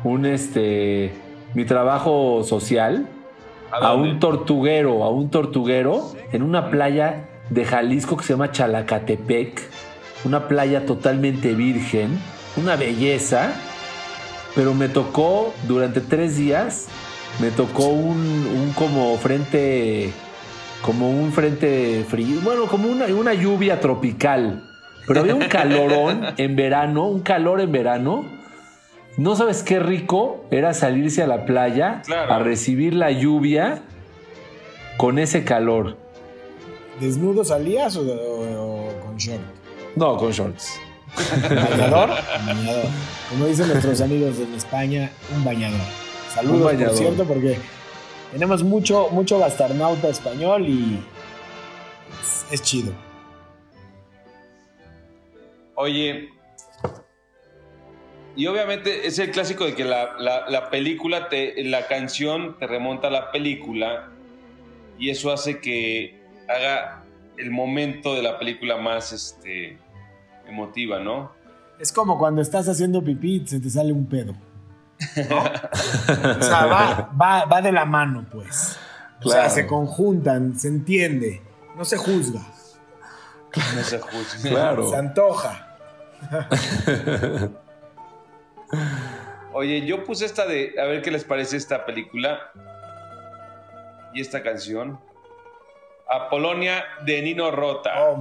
un 0.03 0.25
este, 0.25 1.13
mi 1.53 1.63
trabajo 1.63 2.43
social 2.43 3.07
¿A 3.71 3.93
un 3.93 4.19
tortuguero, 4.19 5.03
a 5.03 5.09
un 5.09 5.29
tortuguero 5.29 6.11
en 6.31 6.41
una 6.41 6.69
playa 6.69 7.27
de 7.49 7.65
Jalisco 7.65 8.15
que 8.15 8.23
se 8.23 8.33
llama 8.33 8.51
Chalacatepec, 8.51 9.61
una 10.23 10.47
playa 10.47 10.85
totalmente 10.85 11.53
virgen, 11.53 12.17
una 12.57 12.75
belleza, 12.75 13.53
pero 14.55 14.73
me 14.73 14.89
tocó 14.89 15.53
durante 15.67 16.01
tres 16.01 16.37
días, 16.37 16.87
me 17.39 17.51
tocó 17.51 17.85
un, 17.87 18.17
un 18.17 18.73
como 18.75 19.15
frente, 19.17 20.11
como 20.81 21.09
un 21.09 21.31
frente 21.31 22.05
frío, 22.09 22.39
bueno, 22.43 22.65
como 22.65 22.89
una, 22.89 23.05
una 23.07 23.33
lluvia 23.33 23.79
tropical, 23.79 24.63
pero 25.07 25.21
había 25.21 25.35
un 25.35 25.45
calorón 25.45 26.21
en 26.37 26.55
verano, 26.55 27.07
un 27.07 27.21
calor 27.21 27.61
en 27.61 27.71
verano. 27.71 28.25
No 29.17 29.35
sabes 29.35 29.63
qué 29.63 29.79
rico 29.79 30.45
era 30.51 30.75
salirse 30.75 31.23
a 31.23 31.27
la 31.27 31.45
playa 31.45 32.03
Claro. 32.05 32.33
a 32.33 32.39
recibir 32.39 32.93
la 32.93 33.09
lluvia 33.11 33.81
con 34.97 35.17
ese 35.17 35.43
calor. 35.43 35.97
¿Desnudo 36.99 37.43
salías 37.43 37.95
o, 37.95 38.01
o- 38.01 38.87
o 38.89 38.99
con 39.03 39.17
short? 39.17 39.39
No, 39.95 40.17
con 40.17 40.31
shorts. 40.31 40.79
¿Bañador? 41.49 42.09
bañador. 42.45 42.85
Como 43.29 43.45
dicen 43.47 43.67
nuestros 43.67 44.01
amigos 44.01 44.37
en 44.39 44.53
España, 44.53 45.11
un 45.35 45.43
bañador. 45.43 45.79
Saludos, 46.33 46.57
Un 46.59 46.63
bañador. 46.65 46.87
por 46.89 46.97
cierto, 46.97 47.23
porque 47.25 47.57
tenemos 48.31 48.63
mucho, 48.63 49.09
mucho 49.11 49.39
bastarnauta 49.39 50.09
español 50.09 50.67
y 50.67 50.99
es, 52.21 52.45
es 52.51 52.61
chido. 52.61 52.91
Oye, 55.75 56.29
y 58.35 58.47
obviamente 58.47 59.07
es 59.07 59.19
el 59.19 59.31
clásico 59.31 59.65
de 59.65 59.75
que 59.75 59.83
la, 59.85 60.13
la- 60.19 60.49
la 60.49 60.69
película, 60.69 61.29
te, 61.29 61.63
la 61.63 61.87
canción 61.87 62.57
te 62.59 62.67
remonta 62.67 63.07
a 63.07 63.11
la 63.11 63.31
película 63.31 64.09
y 64.99 65.09
eso 65.09 65.31
hace 65.31 65.59
que 65.59 66.19
haga 66.47 67.03
el 67.37 67.51
momento 67.51 68.15
de 68.15 68.23
la 68.23 68.39
película 68.39 68.77
más 68.77 69.11
este, 69.13 69.77
emotiva, 70.47 70.99
¿no? 70.99 71.31
Es 71.79 71.91
como 71.91 72.17
cuando 72.17 72.41
estás 72.41 72.67
haciendo 72.67 73.03
pipí 73.03 73.35
y 73.43 73.47
se 73.47 73.59
te 73.59 73.69
sale 73.69 73.91
un 73.93 74.05
pedo. 74.07 74.33
¿no? 75.29 75.37
o 76.39 76.41
sea, 76.41 76.65
va, 76.65 77.11
va- 77.21 77.45
va 77.45 77.61
de 77.61 77.71
la 77.71 77.85
mano, 77.85 78.25
pues. 78.31 78.77
O 79.23 79.29
sea, 79.29 79.49
se 79.49 79.67
conjuntan, 79.67 80.59
se 80.59 80.67
entiende. 80.69 81.41
No 81.75 81.85
se 81.85 81.97
juzga, 81.97 82.41
No 83.75 83.83
se 83.83 83.99
juzgue. 83.99 84.49
Claro. 84.49 84.89
se 84.89 84.95
antoja. 84.95 85.77
Oye, 89.53 89.85
yo 89.85 90.03
puse 90.03 90.25
esta 90.25 90.45
de. 90.45 90.75
A 90.79 90.85
ver 90.85 91.01
qué 91.01 91.11
les 91.11 91.23
parece 91.23 91.57
esta 91.57 91.85
película. 91.85 92.39
Y 94.13 94.21
esta 94.21 94.41
canción. 94.43 94.99
Apolonia 96.09 96.83
de 97.05 97.21
Nino 97.21 97.51
Rota. 97.51 97.91
¿A 97.95 98.11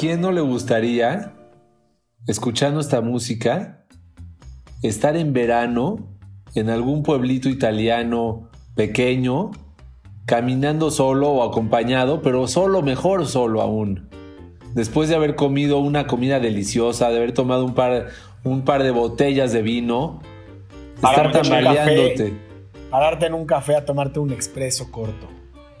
quién 0.00 0.22
no 0.22 0.32
le 0.32 0.40
gustaría, 0.40 1.34
escuchando 2.26 2.80
esta 2.80 3.02
música, 3.02 3.84
estar 4.82 5.14
en 5.14 5.34
verano 5.34 5.98
en 6.54 6.70
algún 6.70 7.02
pueblito 7.02 7.50
italiano 7.50 8.48
pequeño, 8.74 9.50
caminando 10.24 10.90
solo 10.90 11.28
o 11.28 11.42
acompañado, 11.42 12.22
pero 12.22 12.48
solo, 12.48 12.80
mejor 12.80 13.26
solo 13.26 13.60
aún? 13.60 14.08
Después 14.72 15.10
de 15.10 15.16
haber 15.16 15.36
comido 15.36 15.76
una 15.80 16.06
comida 16.06 16.40
deliciosa, 16.40 17.10
de 17.10 17.18
haber 17.18 17.32
tomado 17.32 17.66
un 17.66 17.74
par, 17.74 18.06
un 18.42 18.62
par 18.62 18.82
de 18.82 18.92
botellas 18.92 19.52
de 19.52 19.60
vino, 19.60 20.22
estar 20.94 21.18
en 21.18 21.26
un 21.26 21.32
tambaleándote. 21.32 22.34
Pararte 22.88 23.26
en 23.26 23.34
un 23.34 23.44
café 23.44 23.76
a 23.76 23.84
tomarte 23.84 24.18
un 24.18 24.32
expreso 24.32 24.90
corto. 24.90 25.28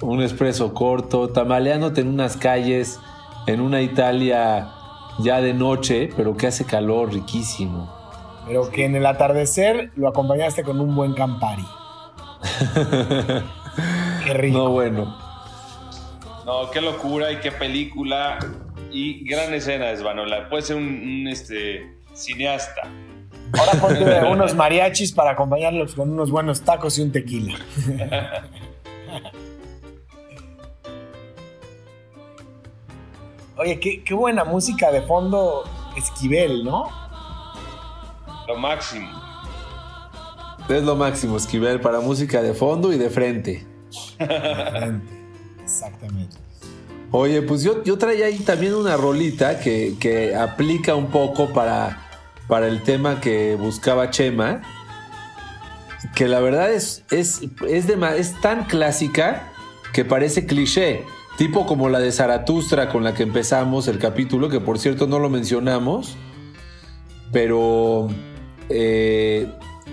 un 0.02 0.20
espresso 0.20 0.74
corto, 0.74 1.30
tamaleándote 1.30 2.02
en 2.02 2.08
unas 2.08 2.36
calles, 2.36 3.00
en 3.46 3.60
una 3.60 3.80
Italia 3.80 4.68
ya 5.18 5.40
de 5.40 5.54
noche, 5.54 6.10
pero 6.16 6.36
que 6.36 6.46
hace 6.46 6.64
calor 6.64 7.12
riquísimo. 7.12 7.92
Pero 8.46 8.70
que 8.70 8.84
en 8.84 8.96
el 8.96 9.06
atardecer 9.06 9.90
lo 9.96 10.08
acompañaste 10.08 10.62
con 10.62 10.80
un 10.80 10.94
buen 10.94 11.14
Campari. 11.14 11.64
Qué 14.24 14.34
rico. 14.34 14.58
No, 14.58 14.70
bueno. 14.70 15.16
No, 16.44 16.70
qué 16.70 16.80
locura 16.80 17.30
y 17.30 17.36
qué 17.36 17.52
película. 17.52 18.38
Y 18.90 19.24
gran 19.24 19.54
escena, 19.54 19.94
Svanola. 19.96 20.48
Puede 20.48 20.62
ser 20.62 20.76
un, 20.76 20.84
un, 20.84 21.28
este, 21.28 21.94
cineasta. 22.12 22.82
Ahora 23.58 23.72
ponte 23.80 24.24
unos 24.30 24.54
mariachis 24.54 25.12
para 25.12 25.30
acompañarlos 25.32 25.94
con 25.94 26.10
unos 26.10 26.30
buenos 26.30 26.62
tacos 26.62 26.98
y 26.98 27.02
un 27.02 27.12
tequila. 27.12 27.54
Oye, 33.60 33.78
qué, 33.78 34.02
qué 34.02 34.14
buena 34.14 34.42
música 34.44 34.90
de 34.90 35.02
fondo 35.02 35.64
Esquivel, 35.94 36.64
¿no? 36.64 36.88
Lo 38.48 38.56
máximo. 38.56 39.06
Es 40.66 40.82
lo 40.82 40.96
máximo, 40.96 41.36
Esquivel, 41.36 41.78
para 41.78 42.00
música 42.00 42.40
de 42.40 42.54
fondo 42.54 42.90
y 42.90 42.96
de 42.96 43.10
frente. 43.10 43.66
Exactamente. 45.62 46.38
Oye, 47.10 47.42
pues 47.42 47.62
yo, 47.62 47.84
yo 47.84 47.98
traía 47.98 48.26
ahí 48.26 48.38
también 48.38 48.74
una 48.74 48.96
rolita 48.96 49.60
que, 49.60 49.94
que 50.00 50.34
aplica 50.34 50.94
un 50.94 51.08
poco 51.08 51.52
para, 51.52 52.08
para 52.48 52.66
el 52.66 52.82
tema 52.82 53.20
que 53.20 53.56
buscaba 53.56 54.08
Chema. 54.08 54.62
Que 56.14 56.28
la 56.28 56.40
verdad 56.40 56.72
es, 56.72 57.04
es, 57.10 57.42
es, 57.68 57.86
de 57.86 57.98
es 58.16 58.40
tan 58.40 58.64
clásica 58.64 59.52
que 59.92 60.06
parece 60.06 60.46
cliché. 60.46 61.04
Tipo 61.40 61.64
como 61.64 61.88
la 61.88 62.00
de 62.00 62.12
Zaratustra 62.12 62.90
con 62.90 63.02
la 63.02 63.14
que 63.14 63.22
empezamos 63.22 63.88
el 63.88 63.98
capítulo, 63.98 64.50
que 64.50 64.60
por 64.60 64.78
cierto 64.78 65.06
no 65.06 65.18
lo 65.18 65.30
mencionamos. 65.30 66.18
Pero 67.32 68.08
eh, 68.68 69.50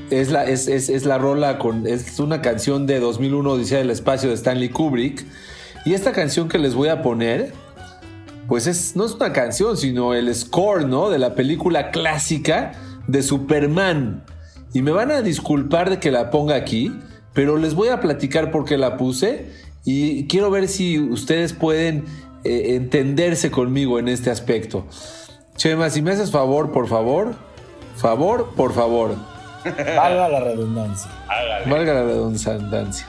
es, 0.10 0.30
la, 0.30 0.44
es, 0.44 0.68
es- 0.68 0.90
es 0.90 1.06
la 1.06 1.18
rola 1.18 1.58
con. 1.58 1.88
Es 1.88 2.20
una 2.20 2.42
canción 2.42 2.86
de 2.86 3.00
2001 3.00 3.50
Odisea 3.50 3.78
del 3.78 3.92
Espacio 3.92 4.28
de 4.28 4.36
Stanley 4.36 4.68
Kubrick. 4.68 5.26
Y 5.86 5.94
esta 5.94 6.12
canción 6.12 6.50
que 6.50 6.58
les 6.60 6.76
voy 6.76 6.90
a 6.90 7.02
poner, 7.02 7.54
pues 8.50 8.68
es, 8.68 8.98
no 8.98 9.06
es 9.06 9.14
una 9.14 9.32
canción, 9.32 9.78
sino 9.78 10.14
el 10.16 10.36
score, 10.36 10.86
¿no? 10.86 11.10
De 11.10 11.18
la 11.18 11.34
película 11.34 11.92
clásica 11.92 12.74
de 13.08 13.24
Superman. 13.24 14.22
Y 14.74 14.82
me 14.82 14.92
van 14.92 15.12
a 15.12 15.22
disculpar 15.22 15.90
de 15.90 16.00
que 16.00 16.12
la 16.12 16.30
ponga 16.30 16.56
aquí, 16.56 16.92
pero 17.34 17.56
les 17.56 17.74
voy 17.74 17.88
a 17.88 18.02
platicar 18.02 18.52
por 18.52 18.66
qué 18.66 18.78
la 18.78 18.98
puse 18.98 19.66
y 19.90 20.28
quiero 20.28 20.52
ver 20.52 20.68
si 20.68 21.00
ustedes 21.00 21.54
pueden 21.54 22.04
eh, 22.44 22.76
entenderse 22.76 23.50
conmigo 23.50 24.00
en 24.00 24.10
este 24.10 24.30
aspecto. 24.30 24.86
Chema, 25.56 25.90
si 25.90 26.02
me 26.02 26.12
haces 26.12 26.30
favor, 26.30 26.74
por 26.74 26.90
favor, 26.90 27.36
favor, 27.96 28.54
por 28.58 28.74
favor, 28.74 29.16
Valga 29.64 30.30
la 30.30 30.40
redundancia. 30.42 31.10
Hágale. 31.30 31.72
valga 31.72 31.94
la 31.94 32.04
redundancia. 32.04 33.08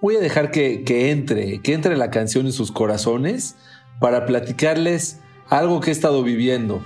Voy 0.00 0.16
a 0.16 0.20
dejar 0.20 0.50
que, 0.50 0.82
que 0.82 1.10
entre, 1.10 1.60
que 1.60 1.74
entre 1.74 1.98
la 1.98 2.10
canción 2.10 2.46
en 2.46 2.52
sus 2.52 2.72
corazones 2.72 3.56
para 4.00 4.24
platicarles 4.24 5.20
algo 5.48 5.80
que 5.80 5.90
he 5.90 5.92
estado 5.92 6.22
viviendo. 6.22 6.82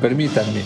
Permítanme. 0.00 0.62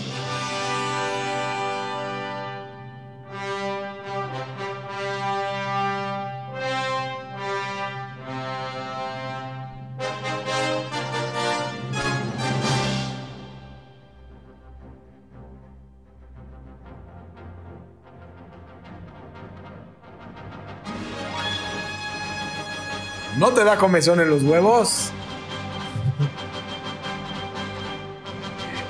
¿No 23.43 23.51
te 23.51 23.65
da 23.65 23.77
comezón 23.77 24.21
en 24.21 24.31
los 24.31 24.45
huevos? 24.45 25.11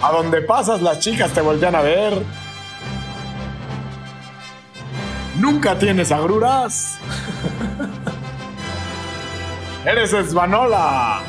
A 0.03 0.13
donde 0.13 0.43
pasas 0.43 0.83
las 0.83 0.99
chicas 0.99 1.31
te 1.31 1.41
voltean 1.41 1.75
a 1.75 1.81
ver. 1.81 2.23
Nunca 5.39 5.79
tienes 5.79 6.13
agruras. 6.13 6.99
Eres 9.87 10.13
Esvanola, 10.13 11.23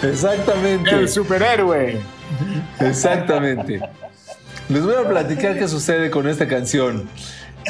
Exactamente. 0.00 0.90
el 0.90 1.08
superhéroe. 1.08 2.00
Exactamente. 2.78 3.80
Les 4.68 4.84
voy 4.84 4.94
a 4.94 5.08
platicar 5.08 5.58
qué 5.58 5.66
sucede 5.66 6.08
con 6.08 6.28
esta 6.28 6.46
canción. 6.46 7.10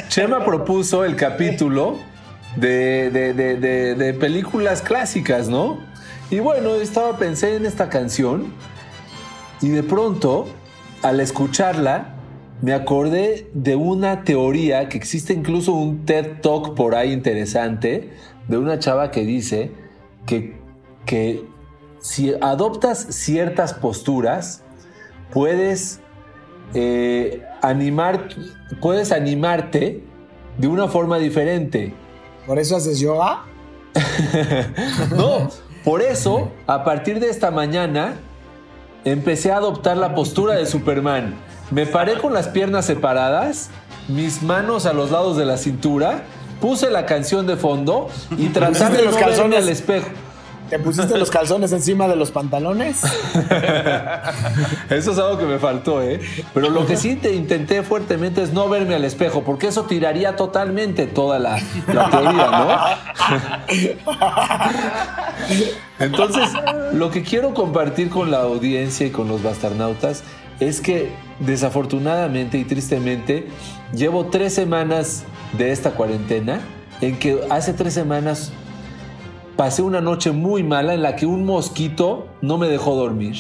Chema 0.09 0.45
propuso 0.45 1.07
el 1.07 1.17
capítulo 1.17 1.97
de, 2.57 3.11
de- 3.11 3.35
de- 3.35 3.95
de- 3.95 4.15
películas 4.15 4.83
clásicas, 4.83 5.49
¿no? 5.49 5.79
Y 6.31 6.41
bueno, 6.41 6.75
estaba 6.77 7.17
pensé 7.17 7.57
en 7.57 7.67
esta 7.67 7.89
canción 7.89 8.53
y 9.61 9.69
de 9.69 9.83
pronto, 9.83 10.47
al 11.03 11.21
escucharla, 11.21 12.15
me 12.61 12.73
acordé 12.73 13.49
de 13.55 13.77
una 13.77 14.25
teoría 14.25 14.89
que 14.89 14.99
existe 14.99 15.33
incluso 15.33 15.73
un 15.73 16.05
TED 16.05 16.41
Talk 16.43 16.75
por 16.75 16.95
ahí 16.95 17.13
interesante 17.13 18.11
de 18.49 18.59
una 18.59 18.79
chava 18.79 19.11
que 19.11 19.25
dice 19.25 19.71
que, 20.27 20.57
que 21.07 21.45
si 22.01 22.35
adoptas 22.41 22.99
ciertas 23.11 23.75
posturas, 23.75 24.63
puedes 25.33 26.01
eh, 26.75 27.43
animar, 27.63 28.29
puedes 28.81 29.13
animarte 29.13 30.03
de 30.59 30.67
una 30.69 30.89
forma 30.89 31.19
diferente. 31.19 31.95
¿Por 32.49 32.59
eso 32.59 32.77
haces 32.77 32.99
yoga? 32.99 33.45
No, 35.15 35.51
por 35.85 36.01
eso, 36.01 36.51
a 36.67 36.83
partir 36.83 37.21
de 37.21 37.29
esta 37.29 37.51
mañana, 37.51 38.17
empecé 39.05 39.53
a 39.53 39.59
adoptar 39.59 39.99
la 39.99 40.15
postura 40.15 40.55
de 40.55 40.65
Superman. 40.65 41.35
Me 41.71 41.85
paré 41.85 42.19
con 42.19 42.33
las 42.33 42.49
piernas 42.49 42.87
separadas, 42.87 43.69
mis 44.09 44.43
manos 44.43 44.87
a 44.87 44.95
los 44.95 45.11
lados 45.11 45.37
de 45.37 45.45
la 45.45 45.59
cintura, 45.59 46.23
puse 46.61 46.91
la 46.91 47.05
canción 47.05 47.47
de 47.47 47.57
fondo 47.57 48.09
y 48.37 48.49
tratar 48.49 48.93
de 48.93 49.05
los 49.05 49.13
no 49.15 49.21
verme 49.21 49.27
calzones? 49.27 49.59
al 49.63 49.69
espejo. 49.69 50.09
¿Te 50.71 50.79
pusiste 50.79 51.17
los 51.17 51.31
calzones 51.31 51.73
encima 51.73 52.07
de 52.09 52.17
los 52.17 52.31
pantalones? 52.31 53.03
Eso 54.91 55.13
es 55.13 55.19
algo 55.19 55.39
que 55.39 55.47
me 55.47 55.59
faltó, 55.59 56.03
¿eh? 56.03 56.21
Pero 56.53 56.69
lo 56.69 56.87
que 56.87 56.97
sí 56.97 57.17
te 57.17 57.35
intenté 57.35 57.83
fuertemente 57.83 58.43
es 58.43 58.53
no 58.53 58.69
verme 58.69 58.95
al 58.95 59.05
espejo, 59.05 59.43
porque 59.45 59.69
eso 59.69 59.85
tiraría 59.85 60.37
totalmente 60.37 61.07
toda 61.07 61.39
la, 61.39 61.59
teoría, 61.87 62.51
¿no? 62.51 62.77
Entonces, 65.99 66.49
lo 66.93 67.11
que 67.11 67.23
quiero 67.23 67.55
compartir 67.55 68.11
con 68.11 68.31
la 68.31 68.43
audiencia 68.43 69.07
y 69.07 69.11
con 69.11 69.29
los 69.29 69.43
bastarnautas 69.43 70.23
es 70.61 70.81
que 70.81 71.11
desafortunadamente 71.41 72.59
y 72.59 72.65
tristemente 72.65 73.47
llevo 73.95 74.27
tres 74.27 74.55
semanas 74.55 75.25
de 75.57 75.73
esta 75.73 75.93
cuarentena 75.93 76.61
en 77.01 77.19
que 77.19 77.41
hace 77.49 77.73
tres 77.73 77.95
semanas 77.95 78.53
pasé 79.59 79.83
una 79.83 80.01
noche 80.01 80.31
muy 80.31 80.63
mala 80.63 80.95
en 80.95 81.03
la 81.03 81.17
que 81.17 81.27
un 81.27 81.45
mosquito 81.45 82.29
no 82.43 82.59
me 82.59 82.69
dejó 82.69 82.95
dormir. 82.95 83.35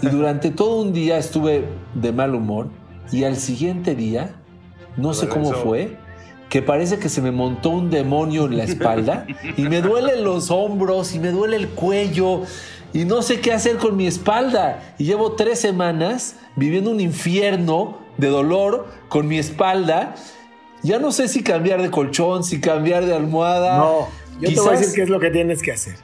Y 0.00 0.06
durante 0.06 0.52
todo 0.52 0.80
un 0.80 0.92
día 0.92 1.18
estuve 1.18 1.64
de 1.94 2.12
mal 2.12 2.32
humor 2.36 2.68
y 3.10 3.24
al 3.24 3.34
siguiente 3.34 3.96
día, 3.96 4.36
no 4.96 5.14
sé 5.14 5.28
cómo 5.28 5.52
fue, 5.52 5.96
que 6.48 6.62
parece 6.62 7.00
que 7.00 7.08
se 7.08 7.20
me 7.22 7.32
montó 7.32 7.70
un 7.70 7.90
demonio 7.90 8.44
en 8.44 8.56
la 8.56 8.62
espalda 8.62 9.26
y 9.56 9.62
me 9.62 9.82
duelen 9.82 10.22
los 10.22 10.52
hombros 10.52 11.12
y 11.16 11.18
me 11.18 11.32
duele 11.32 11.56
el 11.56 11.70
cuello 11.70 12.42
y 12.92 13.04
no 13.04 13.20
sé 13.20 13.40
qué 13.40 13.52
hacer 13.52 13.78
con 13.78 13.96
mi 13.96 14.06
espalda. 14.06 14.94
Y 14.96 15.06
llevo 15.06 15.32
tres 15.32 15.58
semanas 15.58 16.36
viviendo 16.54 16.92
un 16.92 17.00
infierno 17.00 17.98
de 18.16 18.28
dolor 18.28 18.86
con 19.08 19.26
mi 19.26 19.38
espalda. 19.38 20.14
Ya 20.84 21.00
no 21.00 21.10
sé 21.10 21.26
si 21.26 21.42
cambiar 21.42 21.82
de 21.82 21.90
colchón, 21.90 22.44
si 22.44 22.60
cambiar 22.60 23.06
de 23.06 23.14
almohada. 23.16 23.78
No, 23.78 24.06
yo 24.40 24.48
te 24.48 24.54
voy 24.54 24.68
a 24.68 24.70
Quizás- 24.70 24.80
decir 24.80 24.94
qué 24.94 25.02
es 25.02 25.08
lo 25.08 25.20
que 25.20 25.30
tienes 25.30 25.62
que 25.62 25.72
hacer. 25.72 25.94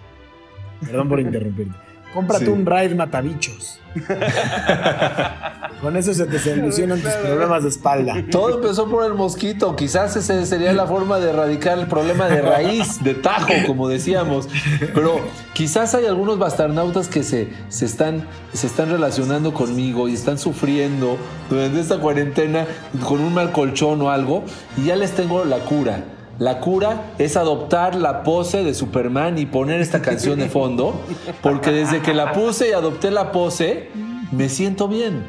Perdón 0.84 1.08
por 1.08 1.20
interrumpirte. 1.26 1.74
Cómprate 2.14 2.44
Sí. 2.44 2.50
un 2.50 2.66
raid 2.66 2.92
matabichos. 2.94 3.80
Con 5.80 5.96
eso 5.96 6.14
se 6.14 6.26
te 6.26 6.38
solucionan 6.38 7.00
tus 7.00 7.10
problemas 7.12 7.62
de 7.62 7.68
espalda. 7.70 8.14
Todo 8.30 8.56
empezó 8.56 8.88
por 8.88 9.04
el 9.04 9.14
mosquito. 9.14 9.74
Quizás 9.74 10.14
esa 10.16 10.44
sería 10.46 10.72
la 10.72 10.86
forma 10.86 11.18
de 11.18 11.30
erradicar 11.30 11.78
el 11.78 11.86
problema 11.86 12.26
de 12.28 12.40
raíz, 12.42 13.02
de 13.02 13.14
tajo, 13.14 13.52
como 13.66 13.88
decíamos. 13.88 14.48
Pero 14.94 15.20
quizás 15.54 15.94
hay 15.94 16.06
algunos 16.06 16.38
bastarnautas 16.38 17.08
que 17.08 17.22
se, 17.22 17.48
se, 17.68 17.86
están, 17.86 18.26
se 18.52 18.66
están 18.66 18.90
relacionando 18.90 19.52
conmigo 19.54 20.08
y 20.08 20.14
están 20.14 20.38
sufriendo 20.38 21.16
durante 21.50 21.80
esta 21.80 21.98
cuarentena 21.98 22.66
con 23.04 23.20
un 23.20 23.34
mal 23.34 23.50
colchón 23.52 24.00
o 24.02 24.10
algo. 24.10 24.44
Y 24.76 24.84
ya 24.84 24.96
les 24.96 25.12
tengo 25.12 25.44
la 25.44 25.58
cura. 25.60 26.04
La 26.42 26.58
cura 26.58 27.12
es 27.18 27.36
adoptar 27.36 27.94
la 27.94 28.24
pose 28.24 28.64
de 28.64 28.74
Superman 28.74 29.38
y 29.38 29.46
poner 29.46 29.80
esta 29.80 30.02
canción 30.02 30.40
de 30.40 30.48
fondo. 30.48 31.00
Porque 31.40 31.70
desde 31.70 32.02
que 32.02 32.12
la 32.12 32.32
puse 32.32 32.70
y 32.70 32.72
adopté 32.72 33.12
la 33.12 33.30
pose, 33.30 33.90
me 34.32 34.48
siento 34.48 34.88
bien. 34.88 35.22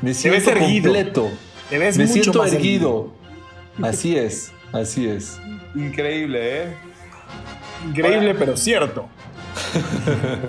Me 0.00 0.14
siento 0.14 0.50
erguido. 0.50 0.84
completo. 0.84 1.28
Te 1.68 1.76
ves 1.76 1.98
Me 1.98 2.04
mucho 2.06 2.14
siento 2.14 2.38
más 2.38 2.54
erguido. 2.54 3.10
Así 3.82 4.16
es, 4.16 4.52
así 4.72 5.06
es. 5.06 5.38
Increíble, 5.74 6.62
¿eh? 6.62 6.76
Increíble, 7.86 8.34
pero 8.34 8.56
cierto. 8.56 9.06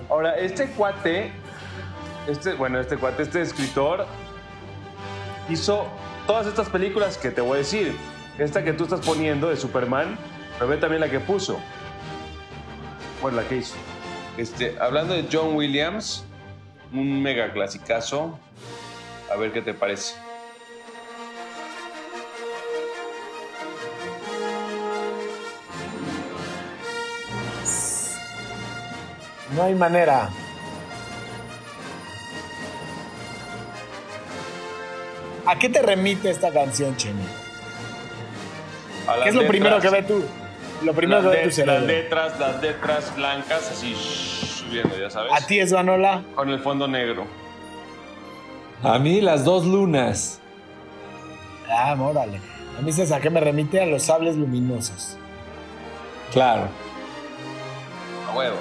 Ahora, 0.09 0.37
este 0.37 0.67
cuate, 0.67 1.31
este, 2.25 2.53
bueno, 2.53 2.79
este 2.79 2.95
cuate, 2.95 3.21
este 3.21 3.41
escritor, 3.41 4.05
hizo 5.49 5.87
todas 6.25 6.47
estas 6.47 6.69
películas 6.69 7.17
que 7.17 7.31
te 7.31 7.41
voy 7.41 7.55
a 7.55 7.57
decir. 7.57 8.14
Esta 8.37 8.63
que 8.63 8.73
tú 8.73 8.83
estás 8.83 8.99
poniendo 8.99 9.49
de 9.49 9.55
Superman, 9.55 10.17
pero 10.53 10.69
ve 10.69 10.77
también 10.77 10.99
la 10.99 11.09
que 11.09 11.19
puso. 11.19 11.57
Bueno, 13.21 13.41
la 13.41 13.47
que 13.47 13.57
hizo. 13.57 13.75
Este, 14.37 14.75
hablando 14.79 15.13
de 15.13 15.25
John 15.31 15.55
Williams, 15.55 16.25
un 16.91 17.21
mega 17.21 17.53
clasicazo. 17.53 18.37
A 19.31 19.37
ver 19.37 19.53
qué 19.53 19.61
te 19.61 19.73
parece. 19.73 20.15
No 29.55 29.63
hay 29.63 29.75
manera. 29.75 30.29
¿A 35.45 35.57
qué 35.57 35.69
te 35.69 35.81
remite 35.81 36.29
esta 36.29 36.51
canción, 36.51 36.97
Chemi? 36.97 37.44
A 39.07 39.23
¿Qué 39.23 39.29
es 39.29 39.35
lo 39.35 39.47
primero 39.47 39.79
que 39.79 39.89
ve 39.89 40.03
tú? 40.03 40.23
Lo 40.83 40.93
primero 40.93 41.21
que 41.21 41.37
ve 41.37 41.43
tu 41.43 41.51
cerebro. 41.51 41.79
las 41.79 41.87
letras, 41.87 42.39
las 42.39 42.61
letras 42.61 43.15
blancas 43.15 43.71
así 43.71 43.93
shh, 43.93 44.63
subiendo, 44.63 44.97
ya 44.97 45.09
sabes. 45.09 45.31
¿A 45.33 45.45
ti 45.45 45.59
es 45.59 45.71
Vanola? 45.71 46.23
Con 46.35 46.49
el 46.49 46.59
fondo 46.59 46.87
negro. 46.87 47.25
A 48.83 48.99
mí 48.99 49.21
las 49.21 49.45
dos 49.45 49.65
lunas. 49.65 50.39
Ah, 51.69 51.95
órale. 51.99 52.39
A 52.77 52.81
mí 52.81 52.91
se 52.91 53.13
a 53.13 53.19
qué 53.19 53.29
me 53.29 53.39
remite 53.39 53.81
a 53.81 53.85
los 53.85 54.03
sables 54.03 54.35
luminosos. 54.35 55.17
Claro. 56.31 56.67
A 58.29 58.35
huevo. 58.35 58.57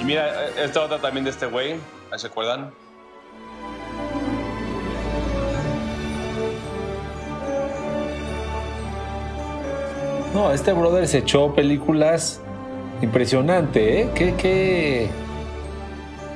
Y 0.00 0.04
mira, 0.04 0.46
eh, 0.46 0.64
esta 0.64 0.82
otra 0.82 0.98
también 0.98 1.24
de 1.24 1.30
este 1.30 1.46
güey. 1.46 1.76
¿Ahí 2.10 2.18
se 2.18 2.26
acuerdan? 2.26 2.72
No, 10.36 10.52
este 10.52 10.72
brother 10.74 11.08
se 11.08 11.18
echó 11.18 11.54
películas 11.54 12.40
impresionante, 13.00 14.02
¿eh? 14.02 14.08
Qué, 14.14 14.34
qué, 14.34 15.08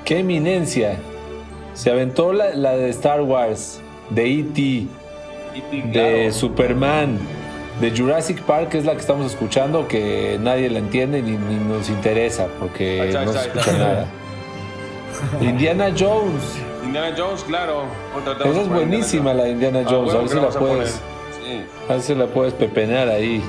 qué 0.07 0.21
eminencia. 0.21 0.97
Se 1.75 1.91
aventó 1.91 2.33
la, 2.33 2.55
la 2.55 2.73
de 2.77 2.89
Star 2.89 3.21
Wars, 3.21 3.81
de 4.09 4.25
E.T., 4.41 4.61
y 4.61 5.81
de 5.93 6.33
Superman, 6.33 7.19
de 7.81 7.91
Jurassic 7.91 8.41
Park, 8.43 8.71
que 8.71 8.79
es 8.79 8.87
la 8.87 8.93
que 8.93 9.01
estamos 9.01 9.27
escuchando, 9.27 9.87
que 9.87 10.39
nadie 10.41 10.71
la 10.71 10.79
entiende 10.79 11.21
ni, 11.21 11.33
ni 11.33 11.57
nos 11.57 11.91
interesa, 11.91 12.47
porque 12.59 13.11
no 13.25 13.33
se 13.35 13.39
escucha 13.41 13.73
nada. 13.73 14.07
Indiana 15.43 15.89
Jones. 15.89 16.57
Indiana 16.85 17.15
Jones, 17.19 17.45
claro. 17.45 17.83
Esa 18.45 18.61
es 18.63 18.69
buenísima 18.69 19.35
la 19.35 19.45
de 19.45 19.51
Indiana 19.51 19.81
Ah, 19.85 19.89
Jones. 19.91 20.15
a 20.15 20.19
ver 20.19 20.29
si 20.31 20.37
la 20.37 20.49
puedes. 20.49 20.91
Sí. 20.93 21.63
A 21.89 21.93
ver 21.93 22.03
si 22.03 22.15
la 22.15 22.27
puedes 22.27 22.55
pepenar 22.55 23.09
ahí. 23.09 23.43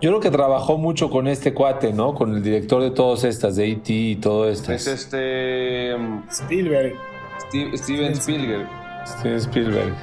Yo 0.00 0.10
creo 0.10 0.20
que 0.20 0.30
trabajó 0.30 0.78
mucho 0.78 1.10
con 1.10 1.26
este 1.26 1.52
cuate, 1.52 1.92
¿no? 1.92 2.14
Con 2.14 2.34
el 2.34 2.42
director 2.42 2.80
de 2.82 2.90
todas 2.92 3.24
estas, 3.24 3.56
de 3.56 3.70
E.T. 3.72 3.92
y 3.92 4.16
todo 4.16 4.48
esto. 4.48 4.72
Es 4.72 4.86
este. 4.86 5.94
um, 5.94 6.22
Spielberg. 6.30 6.94
Steve- 7.48 7.76
Steven 7.76 8.12
Spielberg. 8.12 8.68
Steven 9.06 9.36
Spielberg. 9.38 9.94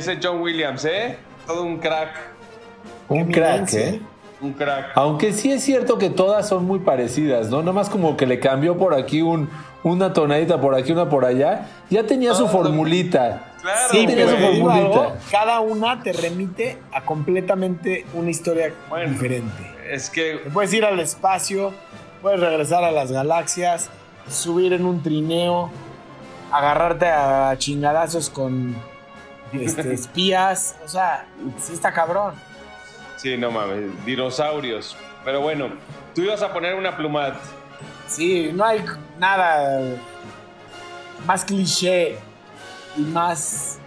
Ese 0.00 0.18
John 0.22 0.40
Williams, 0.40 0.84
¿eh? 0.84 1.16
todo 1.46 1.62
un 1.64 1.78
crack. 1.78 2.10
Un 3.08 3.24
crack, 3.30 3.48
Eminencia. 3.72 3.88
¿eh? 3.88 4.00
Un 4.40 4.52
crack. 4.54 4.92
Aunque 4.94 5.32
sí 5.32 5.52
es 5.52 5.62
cierto 5.62 5.98
que 5.98 6.10
todas 6.10 6.48
son 6.48 6.64
muy 6.64 6.78
parecidas, 6.78 7.50
¿no? 7.50 7.60
Nada 7.60 7.72
más 7.72 7.90
como 7.90 8.16
que 8.16 8.26
le 8.26 8.40
cambió 8.40 8.78
por 8.78 8.94
aquí 8.94 9.20
un, 9.22 9.50
una 9.82 10.12
tonadita 10.12 10.60
por 10.60 10.74
aquí, 10.74 10.92
una 10.92 11.08
por 11.08 11.24
allá. 11.24 11.66
Ya 11.90 12.04
tenía 12.04 12.34
su 12.34 12.48
formulita. 12.48 13.52
Claro, 13.60 13.78
Sí, 13.90 14.06
tenía 14.06 14.24
pero 14.24 14.30
su 14.30 14.36
te 14.36 14.50
digo 14.52 14.66
formulita. 14.70 15.00
algo, 15.02 15.16
cada 15.30 15.60
una 15.60 16.02
te 16.02 16.12
remite 16.14 16.78
a 16.92 17.02
completamente 17.02 18.06
una 18.14 18.30
historia 18.30 18.72
Bueno. 18.88 19.10
diferente. 19.12 19.62
Es 19.90 20.08
que 20.08 20.36
Te 20.44 20.50
puedes 20.50 20.72
ir 20.72 20.84
al 20.86 20.98
espacio, 21.00 21.74
puedes 22.22 22.40
regresar 22.40 22.82
a 22.84 22.90
las 22.90 23.12
galaxias, 23.12 23.90
subir 24.28 24.72
en 24.72 24.86
un 24.86 25.02
trineo, 25.02 25.70
agarrarte 26.50 27.06
a 27.08 27.54
chingadazos 27.58 28.30
con 28.30 28.74
este, 29.52 29.92
espías. 29.92 30.76
O 30.84 30.88
sea, 30.88 31.26
sí 31.58 31.72
está 31.72 31.92
cabrón. 31.92 32.34
Sí, 33.16 33.36
no 33.36 33.50
mames, 33.50 34.04
dinosaurios. 34.04 34.96
Pero 35.24 35.40
bueno, 35.40 35.68
tú 36.14 36.22
ibas 36.22 36.42
a 36.42 36.52
poner 36.52 36.74
una 36.74 36.96
plumad. 36.96 37.34
Sí, 38.06 38.50
no 38.52 38.64
hay 38.64 38.82
nada 39.18 39.96
más 41.26 41.44
cliché 41.44 42.16
y 42.96 43.02
más 43.02 43.78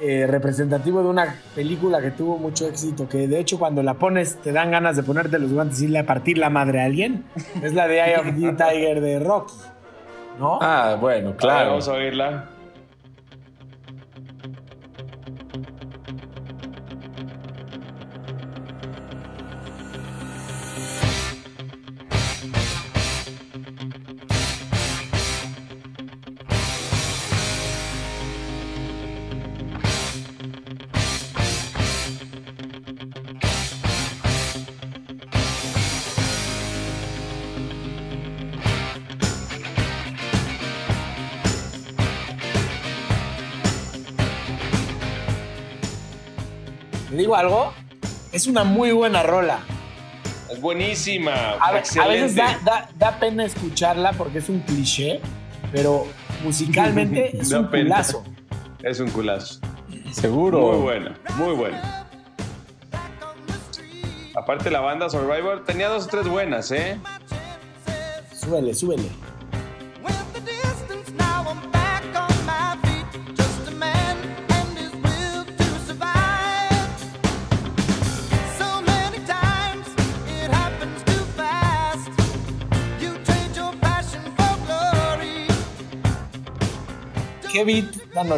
eh, 0.00 0.26
representativo 0.28 1.02
de 1.02 1.08
una 1.08 1.36
película 1.54 2.00
que 2.00 2.10
tuvo 2.10 2.38
mucho 2.38 2.68
éxito, 2.68 3.08
que 3.08 3.26
de 3.26 3.40
hecho 3.40 3.58
cuando 3.58 3.82
la 3.82 3.94
pones 3.94 4.36
te 4.42 4.52
dan 4.52 4.70
ganas 4.70 4.96
de 4.96 5.02
ponerte 5.02 5.38
los 5.38 5.52
guantes 5.52 5.80
y 5.80 5.84
irle 5.84 6.00
a 6.00 6.06
partir 6.06 6.38
la 6.38 6.50
madre 6.50 6.82
a 6.82 6.84
alguien. 6.84 7.24
Es 7.62 7.74
la 7.74 7.88
de 7.88 8.00
Eye 8.00 8.16
of 8.18 8.26
the 8.26 8.52
Tiger 8.52 9.00
de 9.00 9.18
Rocky. 9.18 9.54
¿No? 10.38 10.58
Ah, 10.60 10.96
bueno, 11.00 11.34
claro. 11.34 11.70
vamos 11.70 11.88
a 11.88 11.92
oírla. 11.92 12.55
Digo 47.26 47.34
algo? 47.34 47.72
Es 48.32 48.46
una 48.46 48.62
muy 48.62 48.92
buena 48.92 49.24
rola. 49.24 49.58
Es 50.48 50.60
buenísima. 50.60 51.32
A, 51.60 51.72
ve- 51.72 51.78
a 51.78 51.80
excelente. 51.80 52.12
veces 52.22 52.36
da, 52.36 52.58
da- 52.64 52.88
da 52.96 53.18
pena 53.18 53.44
escucharla 53.44 54.12
porque 54.12 54.38
es 54.38 54.48
un 54.48 54.60
cliché, 54.60 55.20
pero 55.72 56.06
musicalmente 56.44 57.36
es 57.40 57.48
Da 57.50 57.58
un 57.60 57.70
pena. 57.70 57.90
culazo. 57.96 58.24
Es 58.80 59.00
un 59.00 59.10
culazo. 59.10 59.58
Seguro. 60.12 60.60
Muy 60.60 60.82
buena, 60.82 61.18
muy 61.36 61.54
buena. 61.56 62.06
Aparte 64.36 64.70
la 64.70 64.80
banda 64.80 65.10
Survivor 65.10 65.64
tenía 65.64 65.88
dos 65.88 66.04
o 66.04 66.08
tres 66.08 66.28
buenas, 66.28 66.70
¿eh? 66.70 66.96
Súbele, 68.38 68.72
súbele. 68.74 69.08
Qué 87.56 87.64
beat 87.64 88.12
tan. 88.12 88.28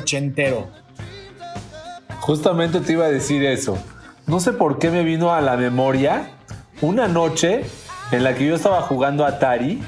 Justamente 2.21 2.79
te 2.79 2.93
iba 2.93 3.07
a 3.07 3.09
decir 3.09 3.45
eso. 3.45 3.77
No 4.29 4.39
sé 4.39 4.53
por 4.53 4.79
qué 4.79 4.91
me 4.91 5.03
vino 5.03 5.35
a 5.35 5.41
la 5.41 5.57
memoria 5.57 6.31
una 6.83 7.09
noche 7.09 7.65
en 8.13 8.23
la 8.23 8.37
que 8.37 8.47
yo 8.47 8.55
estaba 8.55 8.81
jugando 8.83 9.27
Atari 9.27 9.83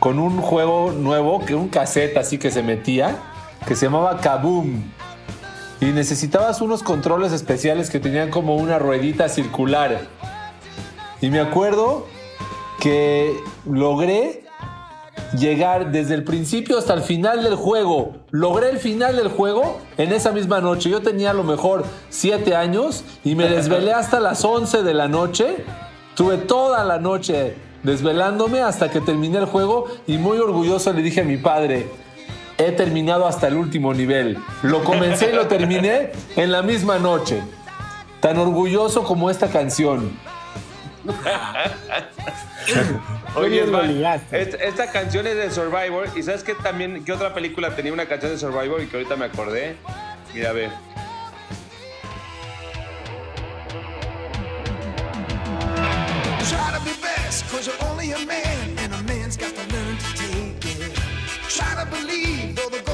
con 0.00 0.18
un 0.18 0.40
juego 0.40 0.90
nuevo, 0.90 1.44
que 1.46 1.54
un 1.54 1.68
cassette 1.68 2.16
así 2.16 2.36
que 2.38 2.50
se 2.50 2.64
metía, 2.64 3.14
que 3.64 3.76
se 3.76 3.86
llamaba 3.86 4.20
Kaboom. 4.20 4.82
Y 5.80 5.84
necesitabas 5.92 6.60
unos 6.60 6.82
controles 6.82 7.30
especiales 7.30 7.90
que 7.90 8.00
tenían 8.00 8.28
como 8.28 8.56
una 8.56 8.80
ruedita 8.80 9.28
circular. 9.28 10.00
Y 11.20 11.30
me 11.30 11.38
acuerdo 11.38 12.08
que 12.80 13.36
logré 13.70 14.47
llegar 15.36 15.90
desde 15.92 16.14
el 16.14 16.24
principio 16.24 16.78
hasta 16.78 16.94
el 16.94 17.02
final 17.02 17.42
del 17.42 17.54
juego. 17.54 18.16
Logré 18.30 18.70
el 18.70 18.78
final 18.78 19.16
del 19.16 19.28
juego 19.28 19.80
en 19.96 20.12
esa 20.12 20.32
misma 20.32 20.60
noche. 20.60 20.90
Yo 20.90 21.02
tenía 21.02 21.30
a 21.30 21.34
lo 21.34 21.44
mejor 21.44 21.84
7 22.10 22.56
años 22.56 23.04
y 23.24 23.34
me 23.34 23.48
desvelé 23.48 23.92
hasta 23.92 24.20
las 24.20 24.44
11 24.44 24.82
de 24.82 24.94
la 24.94 25.08
noche. 25.08 25.64
Tuve 26.14 26.38
toda 26.38 26.84
la 26.84 26.98
noche 26.98 27.56
desvelándome 27.82 28.60
hasta 28.60 28.90
que 28.90 29.00
terminé 29.00 29.38
el 29.38 29.44
juego 29.44 29.86
y 30.06 30.18
muy 30.18 30.38
orgulloso 30.38 30.92
le 30.92 31.02
dije 31.02 31.20
a 31.20 31.24
mi 31.24 31.36
padre, 31.36 31.88
he 32.56 32.72
terminado 32.72 33.26
hasta 33.26 33.46
el 33.46 33.54
último 33.54 33.94
nivel. 33.94 34.36
Lo 34.62 34.82
comencé 34.82 35.30
y 35.30 35.34
lo 35.34 35.46
terminé 35.46 36.12
en 36.36 36.50
la 36.50 36.62
misma 36.62 36.98
noche. 36.98 37.42
Tan 38.20 38.36
orgulloso 38.38 39.04
como 39.04 39.30
esta 39.30 39.48
canción. 39.48 40.10
Oye, 43.34 43.66
Svan, 43.66 43.94
ligaste. 43.94 44.40
esta, 44.40 44.56
esta 44.58 44.90
canción 44.90 45.26
es 45.26 45.36
de 45.36 45.50
Survivor. 45.50 46.08
¿Y 46.16 46.22
sabes 46.22 46.42
qué 46.42 46.54
también? 46.54 47.04
¿Qué 47.04 47.12
otra 47.12 47.34
película 47.34 47.74
tenía 47.74 47.92
una 47.92 48.06
canción 48.06 48.32
de 48.32 48.38
Survivor 48.38 48.82
y 48.82 48.86
que 48.86 48.96
ahorita 48.96 49.16
me 49.16 49.26
acordé? 49.26 49.76
Mira, 50.34 50.50
a 50.50 50.54
it. 50.54 50.70
Try 61.48 61.74
to 61.82 61.90
believe, 61.90 62.54
though 62.54 62.68
the 62.68 62.87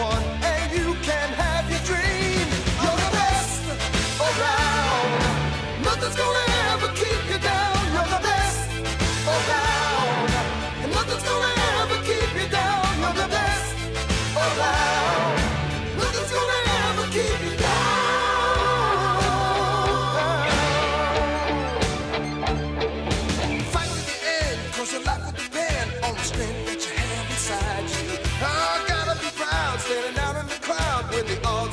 one, 0.00 0.39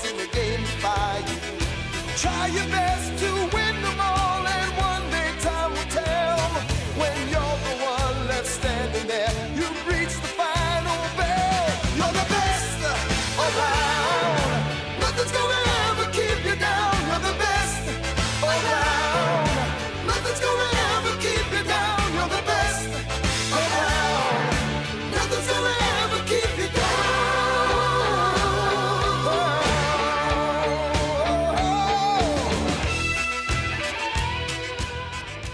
in 0.06 0.18
the 0.18 0.28
game 0.28 0.62
defy 0.62 1.24
you. 1.28 1.38
Try 2.18 2.48
your 2.48 2.68
best 2.68 3.17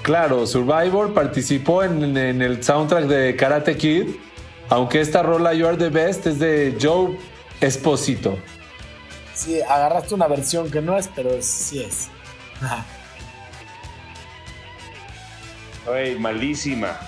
Claro, 0.03 0.45
Survivor 0.45 1.13
participó 1.13 1.83
en, 1.83 2.15
en 2.17 2.41
el 2.41 2.61
soundtrack 2.61 3.05
de 3.05 3.35
Karate 3.37 3.77
Kid, 3.77 4.09
aunque 4.69 4.99
esta 4.99 5.23
rola 5.23 5.53
You 5.53 5.65
Are 5.65 5.77
the 5.77 5.89
Best 5.89 6.27
es 6.27 6.39
de 6.39 6.77
Joe 6.79 7.17
Esposito. 7.61 8.37
Sí, 9.33 9.61
agarraste 9.61 10.13
una 10.13 10.27
versión 10.27 10.69
que 10.69 10.81
no 10.81 10.97
es, 10.97 11.09
pero 11.15 11.31
sí 11.41 11.81
es. 11.81 12.09
Güey, 15.85 16.19
malísima. 16.19 16.99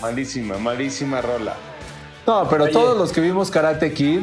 Malísima, 0.00 0.58
malísima 0.58 1.20
rola. 1.20 1.54
No, 2.26 2.48
pero 2.48 2.64
Oye. 2.64 2.72
todos 2.72 2.96
los 2.96 3.12
que 3.12 3.20
vimos 3.20 3.50
Karate 3.50 3.92
Kid, 3.92 4.20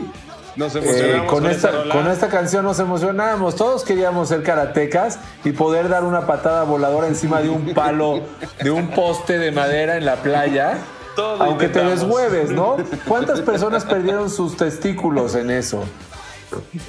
Nos 0.56 0.76
eh, 0.76 0.80
emocionamos 0.80 1.32
con, 1.32 1.46
esa 1.46 1.70
esta, 1.70 1.90
con 1.94 2.08
esta 2.08 2.30
canción 2.30 2.66
nos 2.66 2.80
emocionábamos. 2.80 3.56
Todos 3.56 3.84
queríamos 3.84 4.30
ser 4.30 4.44
karatecas 4.44 5.20
y 5.44 5.52
poder 5.52 5.90
dar 5.90 6.04
una 6.04 6.26
patada 6.26 6.64
voladora 6.64 7.08
encima 7.08 7.42
de 7.42 7.50
un 7.50 7.74
palo, 7.74 8.22
de 8.62 8.72
un 8.72 8.90
poste 8.90 9.38
de 9.38 9.52
madera 9.52 9.98
en 9.98 10.06
la 10.06 10.18
playa. 10.18 10.78
Todo 11.16 11.44
aunque 11.44 11.68
te 11.68 11.84
deshueves, 11.84 12.50
¿no? 12.50 12.78
¿Cuántas 13.08 13.42
personas 13.42 13.86
perdieron 13.86 14.30
sus 14.30 14.56
testículos 14.56 15.36
en 15.36 15.52
eso? 15.52 15.84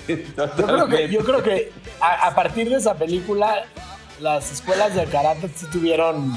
Yo 0.09 0.67
creo 0.67 0.89
que, 0.89 1.09
yo 1.09 1.21
creo 1.21 1.43
que 1.43 1.73
a, 2.01 2.29
a 2.29 2.35
partir 2.35 2.71
de 2.71 2.77
esa 2.77 2.95
película, 2.95 3.65
las 4.21 4.53
escuelas 4.53 4.95
de 4.95 5.05
karate 5.07 5.51
sí 5.55 5.67
tuvieron 5.67 6.33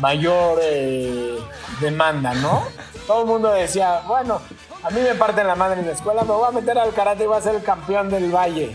mayor 0.00 0.58
eh, 0.62 1.38
demanda, 1.80 2.34
¿no? 2.34 2.64
Todo 3.06 3.22
el 3.22 3.26
mundo 3.26 3.50
decía, 3.52 4.02
bueno, 4.06 4.40
a 4.86 4.90
mí 4.90 5.00
me 5.00 5.16
parten 5.16 5.48
la 5.48 5.56
madre 5.56 5.80
en 5.80 5.86
la 5.86 5.92
escuela, 5.92 6.22
me 6.22 6.30
voy 6.30 6.46
a 6.46 6.52
meter 6.52 6.78
al 6.78 6.92
karate 6.92 7.24
y 7.24 7.26
voy 7.26 7.36
a 7.36 7.40
ser 7.40 7.56
el 7.56 7.62
campeón 7.62 8.08
del 8.08 8.30
valle. 8.30 8.70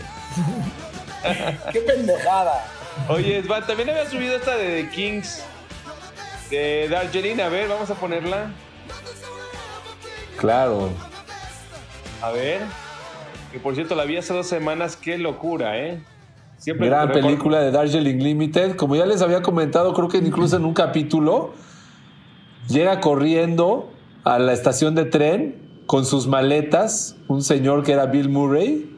¡Qué 1.72 1.80
pendejada! 1.80 2.66
Oye, 3.08 3.42
Svan, 3.42 3.66
también 3.66 3.88
había 3.88 4.08
subido 4.10 4.36
esta 4.36 4.54
de 4.56 4.82
The 4.82 4.90
Kings 4.90 5.42
de 6.50 6.88
Darjeeling. 6.90 7.40
A 7.40 7.48
ver, 7.48 7.66
vamos 7.68 7.88
a 7.88 7.94
ponerla. 7.94 8.50
Claro. 10.36 10.90
A 12.20 12.30
ver. 12.30 12.60
Que 13.50 13.58
por 13.58 13.74
cierto, 13.74 13.94
la 13.94 14.04
vi 14.04 14.18
hace 14.18 14.34
dos 14.34 14.46
semanas. 14.46 14.96
Qué 14.96 15.16
locura, 15.16 15.78
¿eh? 15.78 16.02
Siempre 16.58 16.88
Gran 16.88 17.10
película 17.10 17.60
de 17.60 17.70
Darjeeling 17.70 18.18
Limited. 18.18 18.76
Como 18.76 18.96
ya 18.96 19.06
les 19.06 19.22
había 19.22 19.40
comentado, 19.40 19.94
creo 19.94 20.08
que 20.08 20.18
incluso 20.18 20.56
en 20.56 20.66
un 20.66 20.74
capítulo, 20.74 21.54
llega 22.68 23.00
corriendo 23.00 23.90
a 24.24 24.38
la 24.38 24.52
estación 24.52 24.94
de 24.94 25.06
tren 25.06 25.71
con 25.92 26.06
sus 26.06 26.26
maletas, 26.26 27.16
un 27.28 27.42
señor 27.42 27.82
que 27.82 27.92
era 27.92 28.06
Bill 28.06 28.30
Murray, 28.30 28.96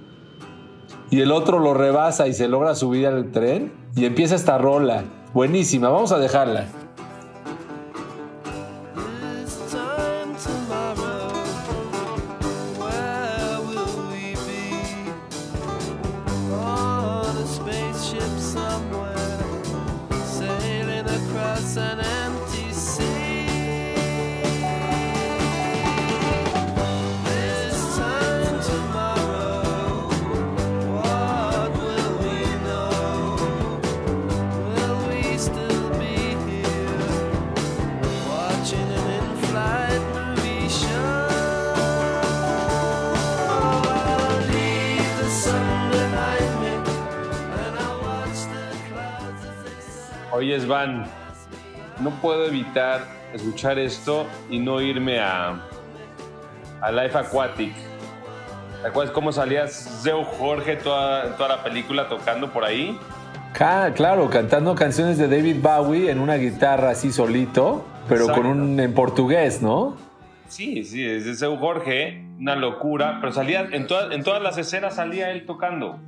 y 1.11 1.23
el 1.23 1.33
otro 1.33 1.59
lo 1.59 1.75
rebasa 1.75 2.29
y 2.29 2.35
se 2.35 2.47
logra 2.47 2.77
subir 2.77 3.09
al 3.09 3.33
tren, 3.33 3.73
y 3.97 4.05
empieza 4.05 4.37
esta 4.37 4.59
rola. 4.59 5.03
Buenísima, 5.33 5.89
vamos 5.89 6.13
a 6.13 6.21
dejarla. 6.21 6.69
Escuchar 53.33 53.79
esto 53.79 54.27
y 54.51 54.59
no 54.59 54.81
irme 54.81 55.21
a, 55.21 55.61
a 56.81 56.93
Life 56.93 57.17
Aquatic. 57.17 57.73
¿Te 58.83 58.89
acuerdas 58.89 59.13
cómo 59.15 59.33
salía 59.33 59.67
Zeu 59.67 60.25
Jorge 60.25 60.77
toda, 60.77 61.37
toda 61.37 61.49
la 61.57 61.63
película 61.65 62.09
tocando 62.09 62.53
por 62.53 62.65
ahí? 62.65 62.99
Ca- 63.53 63.93
claro, 63.95 64.29
cantando 64.29 64.75
canciones 64.75 65.17
de 65.17 65.29
David 65.29 65.57
Bowie 65.63 66.11
en 66.11 66.19
una 66.21 66.35
guitarra 66.35 66.91
así 66.91 67.11
solito, 67.13 67.85
pero 68.09 68.23
Exacto. 68.23 68.43
con 68.43 68.51
un 68.51 68.81
en 68.81 68.93
portugués, 68.93 69.63
¿no? 69.63 69.97
Sí, 70.49 70.85
sí, 70.85 71.05
es 71.05 71.25
de 71.25 71.35
Zeu 71.35 71.57
Jorge, 71.57 72.27
una 72.39 72.55
locura, 72.57 73.19
pero 73.21 73.33
salía 73.33 73.67
en, 73.73 73.87
todas 73.87 74.13
en 74.13 74.23
todas 74.23 74.43
las 74.43 74.59
escenas 74.59 74.97
salía 74.97 75.31
él 75.31 75.47
tocando. 75.47 75.99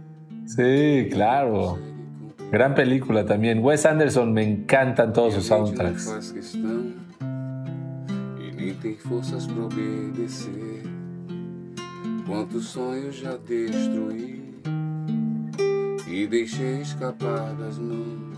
Sí, 0.46 1.08
claro. 1.10 1.78
Gran 2.50 2.74
película 2.74 3.24
también. 3.24 3.62
Wes 3.62 3.84
Anderson, 3.84 4.32
me 4.32 4.42
encantan 4.42 5.12
todos 5.12 5.34
sus 5.34 5.46
soundtracks. 5.46 6.06
Quantos 12.26 12.64
sonhos 12.66 13.16
já 13.16 13.36
destruí 13.36 14.54
e 16.08 16.26
deixei 16.26 16.80
escapar 16.80 17.54
das 17.54 17.78
mãos. 17.78 18.36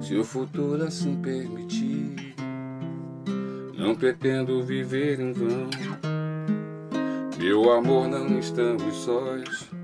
Se 0.00 0.16
o 0.16 0.24
futuro 0.24 0.82
assim 0.82 1.20
permitir, 1.22 2.34
não 3.76 3.94
pretendo 3.94 4.62
viver 4.62 5.20
em 5.20 5.32
vão. 5.32 5.68
Meu 7.38 7.70
amor, 7.72 8.08
não 8.08 8.38
estamos 8.38 8.96
sós. 8.96 9.77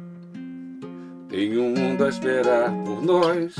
Tem 1.34 1.58
um 1.58 1.74
mundo 1.74 2.04
a 2.04 2.08
esperar 2.08 2.70
por 2.84 3.02
nós. 3.02 3.56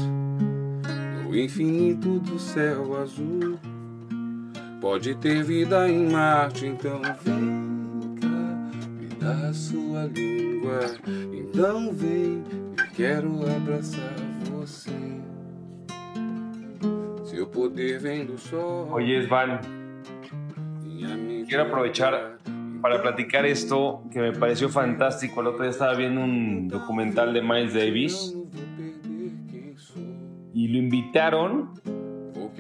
No 1.25 1.37
infinito 1.37 2.21
do 2.21 2.39
céu 2.39 2.97
azul. 3.03 3.59
Pode 4.81 5.17
ter 5.17 5.43
vida 5.43 5.89
em 5.89 6.09
Marte, 6.09 6.67
então 6.67 7.03
vem 7.25 8.15
cá, 8.21 8.29
me 8.97 9.09
dá 9.19 9.53
sua 9.53 10.05
língua. 10.05 10.83
Então 11.33 11.93
vem, 11.93 12.45
eu 12.79 12.87
quero 12.95 13.43
abraçar 13.57 14.15
você. 14.53 14.93
Seu 17.25 17.45
poder 17.45 17.99
vem 17.99 18.25
do 18.25 18.39
sol. 18.39 18.89
Oye, 18.93 19.25
Svan, 19.25 19.59
quiero 21.49 21.65
aprovechar 21.65 22.39
para 22.85 23.01
platicar 23.01 23.47
esto 23.47 24.03
que 24.13 24.21
me 24.21 24.33
pareció 24.33 24.69
fantástico. 24.69 25.41
El 25.41 25.47
otro 25.47 25.63
día 25.63 25.71
estaba 25.71 25.95
viendo 25.95 26.21
un 26.21 26.69
documental 26.69 27.33
de 27.33 27.41
Miles 27.41 27.73
Davis 27.73 28.37
y 30.53 30.69
lo 30.69 30.77
invitaron 30.77 31.71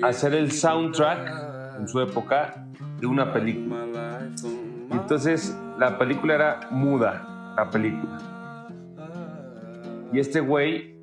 a 0.03 0.07
hacer 0.07 0.33
el 0.33 0.51
soundtrack 0.51 1.77
en 1.79 1.87
su 1.87 2.01
época 2.01 2.67
de 2.99 3.07
una 3.07 3.35
película. 3.35 4.31
Entonces 4.91 5.55
la 5.79 5.99
película 5.99 6.35
era 6.37 6.69
muda, 6.71 7.55
la 7.55 7.69
película. 7.69 8.19
Y 10.11 10.21
este 10.21 10.41
güey 10.41 10.97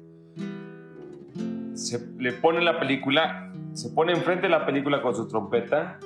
se 1.76 2.03
le 2.17 2.32
pone 2.32 2.59
la 2.61 2.80
película, 2.80 3.53
se 3.74 3.91
pone 3.91 4.13
enfrente 4.13 4.47
de 4.47 4.49
la 4.49 4.65
película 4.65 4.99
con 5.03 5.13
su 5.13 5.28
trompeta 5.28 5.99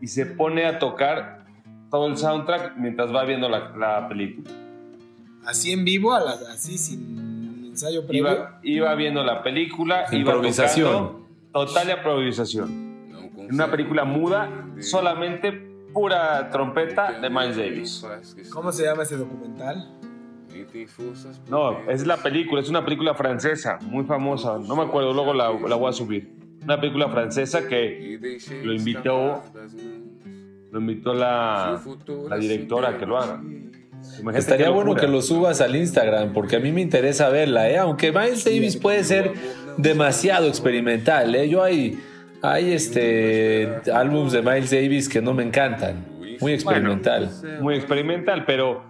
y 0.00 0.08
se 0.08 0.26
pone 0.26 0.66
a 0.66 0.80
tocar 0.80 1.41
todo 1.92 2.08
el 2.08 2.16
soundtrack 2.16 2.76
mientras 2.76 3.14
va 3.14 3.22
viendo 3.24 3.48
la, 3.48 3.70
la 3.76 4.08
película. 4.08 4.50
Así 5.44 5.70
en 5.72 5.84
vivo, 5.84 6.12
a 6.14 6.20
la- 6.20 6.38
así 6.52 6.78
sin 6.78 7.66
ensayo 7.70 8.06
previo. 8.06 8.28
Iba, 8.32 8.58
iba 8.62 8.94
viendo 8.94 9.22
la 9.22 9.42
película, 9.42 10.06
iba 10.10 10.18
Improvisación. 10.18 10.90
tocando, 10.92 11.26
total 11.52 11.90
improvisación. 11.90 12.92
Una 13.50 13.70
película 13.70 14.04
muda, 14.04 14.48
solamente 14.80 15.52
pura 15.92 16.48
trompeta 16.50 17.12
de 17.20 17.28
Miles 17.28 17.56
Davis. 17.56 18.06
¿Cómo 18.50 18.72
se 18.72 18.84
llama 18.84 19.02
ese 19.02 19.16
documental? 19.16 19.90
No, 21.50 21.78
es 21.90 22.06
la 22.06 22.16
película, 22.18 22.60
es 22.62 22.68
una 22.70 22.84
película 22.84 23.14
francesa, 23.14 23.78
muy 23.82 24.04
famosa. 24.04 24.58
No 24.58 24.76
me 24.76 24.82
acuerdo, 24.82 25.12
luego 25.12 25.34
la, 25.34 25.50
la 25.52 25.76
voy 25.76 25.90
a 25.90 25.92
subir. 25.92 26.32
Una 26.62 26.80
película 26.80 27.08
francesa 27.08 27.66
que 27.66 28.18
lo 28.62 28.72
invitó, 28.72 29.42
lo 30.72 30.80
invitó 30.80 31.12
la, 31.12 31.80
la 32.30 32.36
directora 32.38 32.88
a 32.88 32.98
que 32.98 33.04
lo 33.04 33.18
haga. 33.18 33.40
Imagínate 33.42 34.38
Estaría 34.38 34.70
bueno 34.70 34.96
que 34.96 35.06
lo 35.06 35.20
subas 35.20 35.60
al 35.60 35.76
Instagram, 35.76 36.32
porque 36.32 36.56
a 36.56 36.60
mí 36.60 36.72
me 36.72 36.80
interesa 36.80 37.28
verla, 37.28 37.70
¿eh? 37.70 37.76
Aunque 37.76 38.10
Miles 38.10 38.44
Davis 38.44 38.76
puede 38.76 39.04
ser 39.04 39.32
demasiado 39.76 40.48
experimental, 40.48 41.34
¿eh? 41.34 41.48
Yo 41.48 41.62
hay, 41.62 42.00
hay 42.40 42.72
este, 42.72 43.68
álbums 43.92 44.32
de 44.32 44.40
Miles 44.40 44.70
Davis 44.70 45.08
que 45.08 45.20
no 45.20 45.34
me 45.34 45.44
encantan. 45.44 46.04
Muy 46.40 46.54
experimental. 46.54 47.30
Muy 47.60 47.76
experimental, 47.76 48.44
pero 48.46 48.82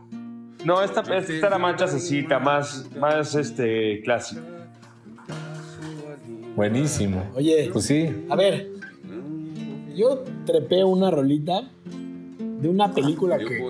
no, 0.65 0.83
esta, 0.83 1.01
esta 1.01 1.47
era 1.49 1.59
más 1.59 1.79
jazzcita, 1.79 2.39
más, 2.39 2.89
más 2.97 3.35
este, 3.35 4.01
clásica. 4.03 4.41
Buenísimo. 6.55 7.29
Oye, 7.35 7.69
Pues 7.73 7.87
sí. 7.87 8.25
a 8.31 8.37
ver, 8.37 8.69
yo 9.95 10.23
trepé 10.47 10.85
una 10.85 11.11
rolita 11.11 11.63
de 11.91 12.69
una 12.69 12.93
película 12.93 13.39
que 13.39 13.61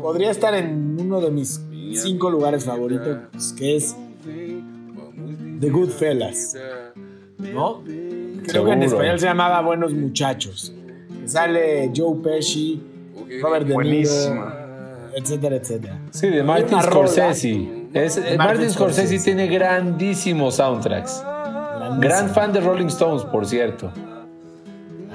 podría 0.00 0.30
estar 0.30 0.54
en 0.54 0.96
uno 1.00 1.20
de 1.20 1.30
mis 1.30 1.60
cinco 1.94 2.30
lugares 2.30 2.64
favoritos, 2.64 3.52
que 3.56 3.76
es 3.76 3.96
The 5.60 5.70
Goodfellas. 5.70 6.56
¿no? 7.38 7.82
Creo 8.46 8.64
que 8.64 8.72
en 8.72 8.82
español 8.82 9.18
se 9.18 9.26
llamaba 9.26 9.60
Buenos 9.62 9.92
Muchachos. 9.92 10.72
Que 11.20 11.28
sale 11.28 11.90
Joe 11.94 12.16
Pesci, 12.22 12.80
Robert 13.42 13.66
De 13.66 13.76
Niro, 13.76 14.10
etcétera, 15.14 15.56
etcétera. 15.56 16.00
Sí, 16.10 16.28
de 16.28 16.42
Martin. 16.42 16.80
Scorsese. 16.80 17.68
Es- 17.92 18.16
Martin 18.18 18.36
Martin 18.38 18.70
Scorsese 18.70 19.06
Scorsese. 19.08 19.24
tiene 19.24 19.46
grandísimos 19.48 20.56
soundtracks. 20.56 21.22
Grandísimo. 21.24 22.00
Gran 22.00 22.28
fan 22.30 22.52
de 22.52 22.60
Rolling 22.60 22.86
Stones, 22.86 23.24
por 23.24 23.46
cierto. 23.46 23.90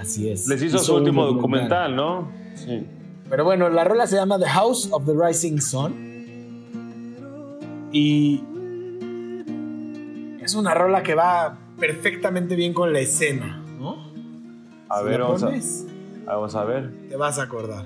Así 0.04 0.30
es. 0.30 0.48
Les 0.48 0.62
hizo 0.62 0.78
su 0.80 0.96
último 0.96 1.26
documental, 1.26 1.96
¿no? 1.96 2.30
Sí. 2.56 2.86
Pero 3.30 3.46
bueno, 3.46 3.70
la 3.70 3.84
rola 3.86 4.06
se 4.06 4.18
llama 4.18 4.38
The 4.38 4.48
House 4.48 4.90
of 4.92 5.06
the 5.06 5.14
Rising 5.16 5.60
Sun. 5.62 6.14
Y 7.94 8.44
es 10.42 10.56
una 10.56 10.74
rola 10.74 11.04
que 11.04 11.16
va 11.16 11.58
perfectamente 11.80 12.56
bien 12.56 12.74
con 12.74 12.92
la 12.92 13.00
escena, 13.00 13.64
¿no? 13.80 14.12
A 14.90 15.00
Si 15.00 15.06
ver, 15.06 15.22
vamos 15.22 15.44
a, 15.44 15.52
vamos 16.26 16.56
a 16.56 16.64
ver. 16.66 16.92
te 17.10 17.16
vas 17.16 17.40
a 17.40 17.44
acordar. 17.44 17.86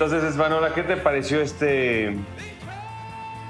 Entonces, 0.00 0.22
Esvanola, 0.22 0.72
¿qué 0.74 0.84
te 0.84 0.96
pareció 0.96 1.40
este 1.40 2.16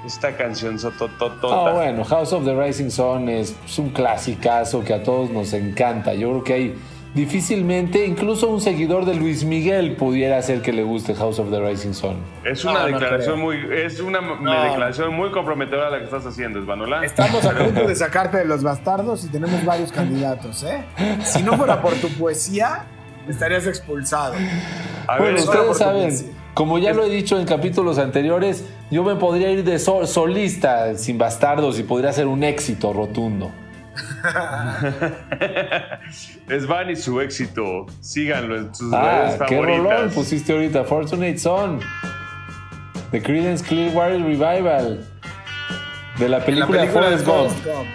esta 0.03 0.35
canción 0.35 0.79
sotototota? 0.79 1.69
Ah, 1.69 1.73
bueno, 1.73 2.03
House 2.03 2.33
of 2.33 2.43
the 2.43 2.59
Rising 2.59 2.89
Sun 2.89 3.29
es, 3.29 3.55
es 3.63 3.77
un 3.77 3.89
clasicazo 3.91 4.83
que 4.83 4.95
a 4.95 5.03
todos 5.03 5.29
nos 5.29 5.53
encanta. 5.53 6.15
Yo 6.15 6.29
creo 6.31 6.43
que 6.43 6.53
hay 6.55 6.75
difícilmente, 7.13 8.03
incluso 8.03 8.49
un 8.49 8.61
seguidor 8.61 9.05
de 9.05 9.13
Luis 9.13 9.43
Miguel 9.43 9.95
pudiera 9.95 10.39
hacer 10.39 10.63
que 10.63 10.73
le 10.73 10.81
guste 10.81 11.13
House 11.13 11.37
of 11.37 11.51
the 11.51 11.59
Rising 11.61 11.93
Sun. 11.93 12.15
Es 12.43 12.65
una 12.65 12.79
No, 12.79 12.85
declaración 12.87 13.39
muy 13.39 13.57
es 13.71 13.99
una 13.99 14.19
No. 14.19 14.63
declaración 14.63 15.13
muy 15.13 15.29
comprometedora 15.29 15.91
la 15.91 15.99
que 15.99 16.05
estás 16.05 16.25
haciendo, 16.25 16.57
Esvanola. 16.57 17.05
Estamos 17.05 17.45
a 17.45 17.51
punto 17.53 17.87
de 17.87 17.95
sacarte 17.95 18.37
de 18.37 18.45
los 18.45 18.63
bastardos 18.63 19.23
y 19.23 19.27
tenemos 19.27 19.63
varios 19.63 19.91
candidatos, 19.91 20.63
¿eh? 20.63 20.83
Si 21.23 21.43
no 21.43 21.53
fuera 21.57 21.79
por 21.79 21.93
tu 21.93 22.09
poesía, 22.17 22.85
estarías 23.27 23.67
expulsado. 23.67 24.33
A 25.05 25.13
ver, 25.19 25.33
Bueno, 25.33 25.45
por 25.45 25.55
ustedes 25.55 25.77
saben. 25.77 26.38
Como 26.59 26.77
ya 26.77 26.91
lo 26.91 27.05
he 27.05 27.09
dicho 27.09 27.39
en 27.39 27.45
capítulos 27.45 27.97
anteriores, 27.99 28.65
yo 28.91 29.01
me 29.05 29.15
podría 29.15 29.49
ir 29.49 29.63
de 29.63 29.79
sol- 29.79 30.05
solista 30.09 30.93
sin 30.97 31.17
bastardos 31.17 31.79
y 31.79 31.83
podría 31.83 32.11
ser 32.11 32.27
un 32.27 32.43
éxito 32.43 32.91
rotundo. 32.91 33.49
Esvan 36.49 36.89
y 36.89 36.97
su 36.97 37.21
éxito. 37.21 37.85
Síganlo 38.01 38.57
en 38.57 38.75
sus 38.75 38.91
Ah, 38.93 39.35
redes 39.37 39.41
qué 39.47 39.61
rolón 39.61 39.85
favoritas. 39.87 40.13
pusiste 40.13 40.51
ahorita. 40.51 40.83
Fortunate 40.83 41.37
Son. 41.37 41.79
The 43.11 43.23
Creedence 43.23 43.63
Clearwater 43.65 44.21
Revival. 44.21 45.07
De 46.17 46.27
la 46.27 46.43
película, 46.43 46.81
película 46.81 47.09
de 47.09 47.17
Forrest 47.17 47.25
Gump. 47.25 47.51
Forrest 47.51 47.65
Gump. 47.65 47.87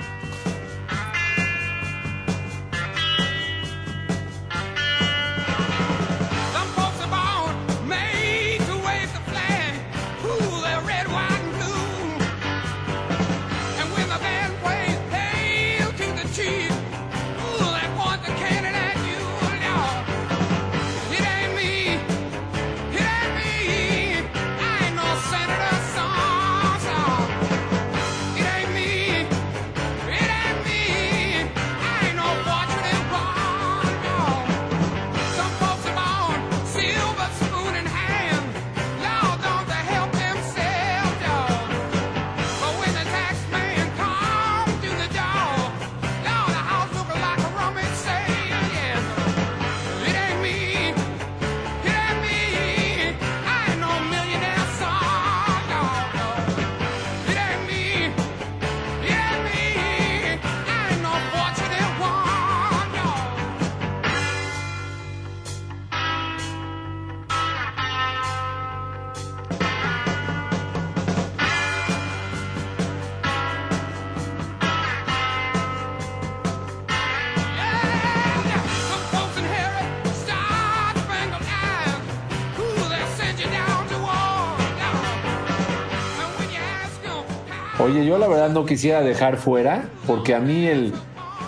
Oye, 87.81 88.07
yo 88.07 88.19
la 88.19 88.29
verdad 88.29 88.51
no 88.51 88.67
quisiera 88.67 89.01
dejar 89.01 89.37
fuera, 89.37 89.87
porque 90.07 90.35
a 90.35 90.39
mí 90.39 90.67
el, 90.67 90.93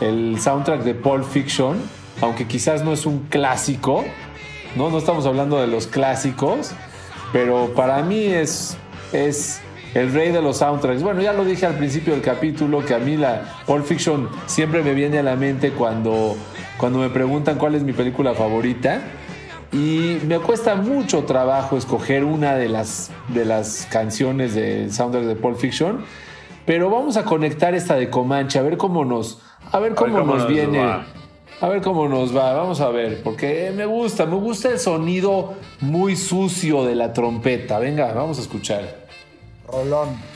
el 0.01 0.41
soundtrack 0.41 0.83
de 0.83 0.95
Pulp 0.95 1.25
Fiction, 1.25 1.81
aunque 2.21 2.49
quizás 2.49 2.83
no 2.83 2.93
es 2.93 3.07
un 3.07 3.21
clásico, 3.31 4.05
¿no? 4.75 4.91
No 4.91 4.99
estamos 4.99 5.25
hablando 5.25 5.61
de 5.61 5.69
los 5.69 5.87
clásicos, 5.87 6.73
pero 7.33 7.73
para 7.77 8.03
mí 8.03 8.25
es, 8.25 8.77
es 9.13 9.61
el 9.95 10.13
rey 10.13 10.33
de 10.33 10.43
los 10.43 10.59
soundtracks. 10.59 11.03
Bueno, 11.03 11.23
ya 11.23 11.33
lo 11.33 11.45
dije 11.45 11.65
al 11.65 11.77
principio 11.77 12.13
del 12.13 12.23
capítulo, 12.23 12.85
que 12.85 12.95
a 12.95 12.99
mí 12.99 13.17
la 13.17 13.55
Pulp 13.65 13.87
Fiction 13.87 14.29
siempre 14.47 14.83
me 14.83 14.95
viene 14.95 15.21
a 15.21 15.23
la 15.23 15.37
mente 15.37 15.71
cuando, 15.71 16.37
cuando 16.77 16.99
me 16.99 17.09
preguntan 17.09 17.57
cuál 17.57 17.77
es 17.77 17.85
mi 17.85 17.93
película 17.93 18.35
favorita. 18.35 19.01
Y 19.73 20.19
me 20.27 20.39
cuesta 20.39 20.75
mucho 20.77 21.25
trabajo 21.25 21.77
escoger 21.77 22.25
una 22.25 22.55
de 22.55 22.69
las, 22.69 23.11
de 23.29 23.45
las 23.45 23.87
canciones 23.91 24.55
del 24.55 24.93
soundtrack 24.93 25.25
de 25.25 25.37
Pulp 25.37 25.59
Fiction. 25.59 26.05
Pero 26.65 26.91
vamos 26.91 27.17
a 27.17 27.25
conectar 27.25 27.75
esta 27.75 27.95
de 27.95 28.11
Comanche, 28.11 28.59
a 28.59 28.63
ver 28.63 28.77
cómo 28.77 29.05
nos, 29.05 29.41
a 29.71 29.79
ver 29.79 29.95
cómo, 29.95 30.19
cómo 30.19 30.35
nos, 30.35 30.43
nos 30.43 30.49
viene. 30.49 30.79
va. 30.79 31.07
A 31.61 31.69
ver 31.69 31.81
cómo 31.81 32.07
nos 32.07 32.37
va, 32.37 32.53
vamos 32.53 32.83
a 32.83 32.91
ver, 32.91 33.23
porque 33.23 33.73
me 33.75 33.87
gusta, 33.87 34.27
me 34.27 34.37
gusta 34.37 34.69
el 34.69 34.79
sonido 34.79 35.55
muy 35.81 36.15
sucio 36.15 36.85
de 36.85 36.95
la 36.95 37.15
trompeta. 37.15 37.79
Venga, 37.79 38.13
vamos 38.13 38.39
a 38.39 38.43
escuchar. 38.43 39.07
Rolón. 39.67 40.36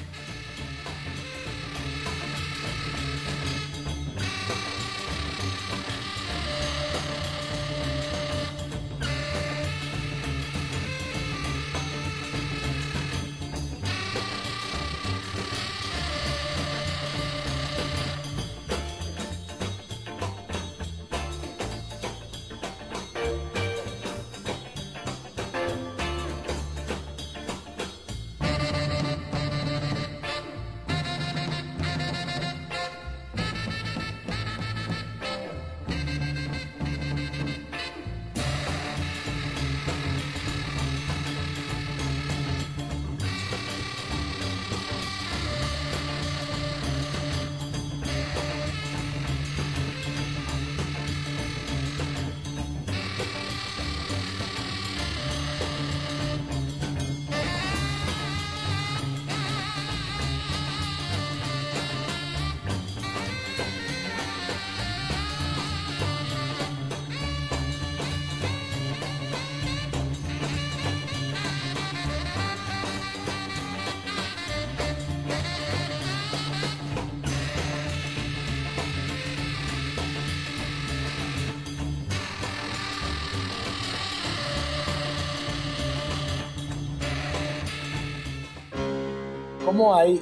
¿Cómo 89.81 89.95
hay 89.95 90.21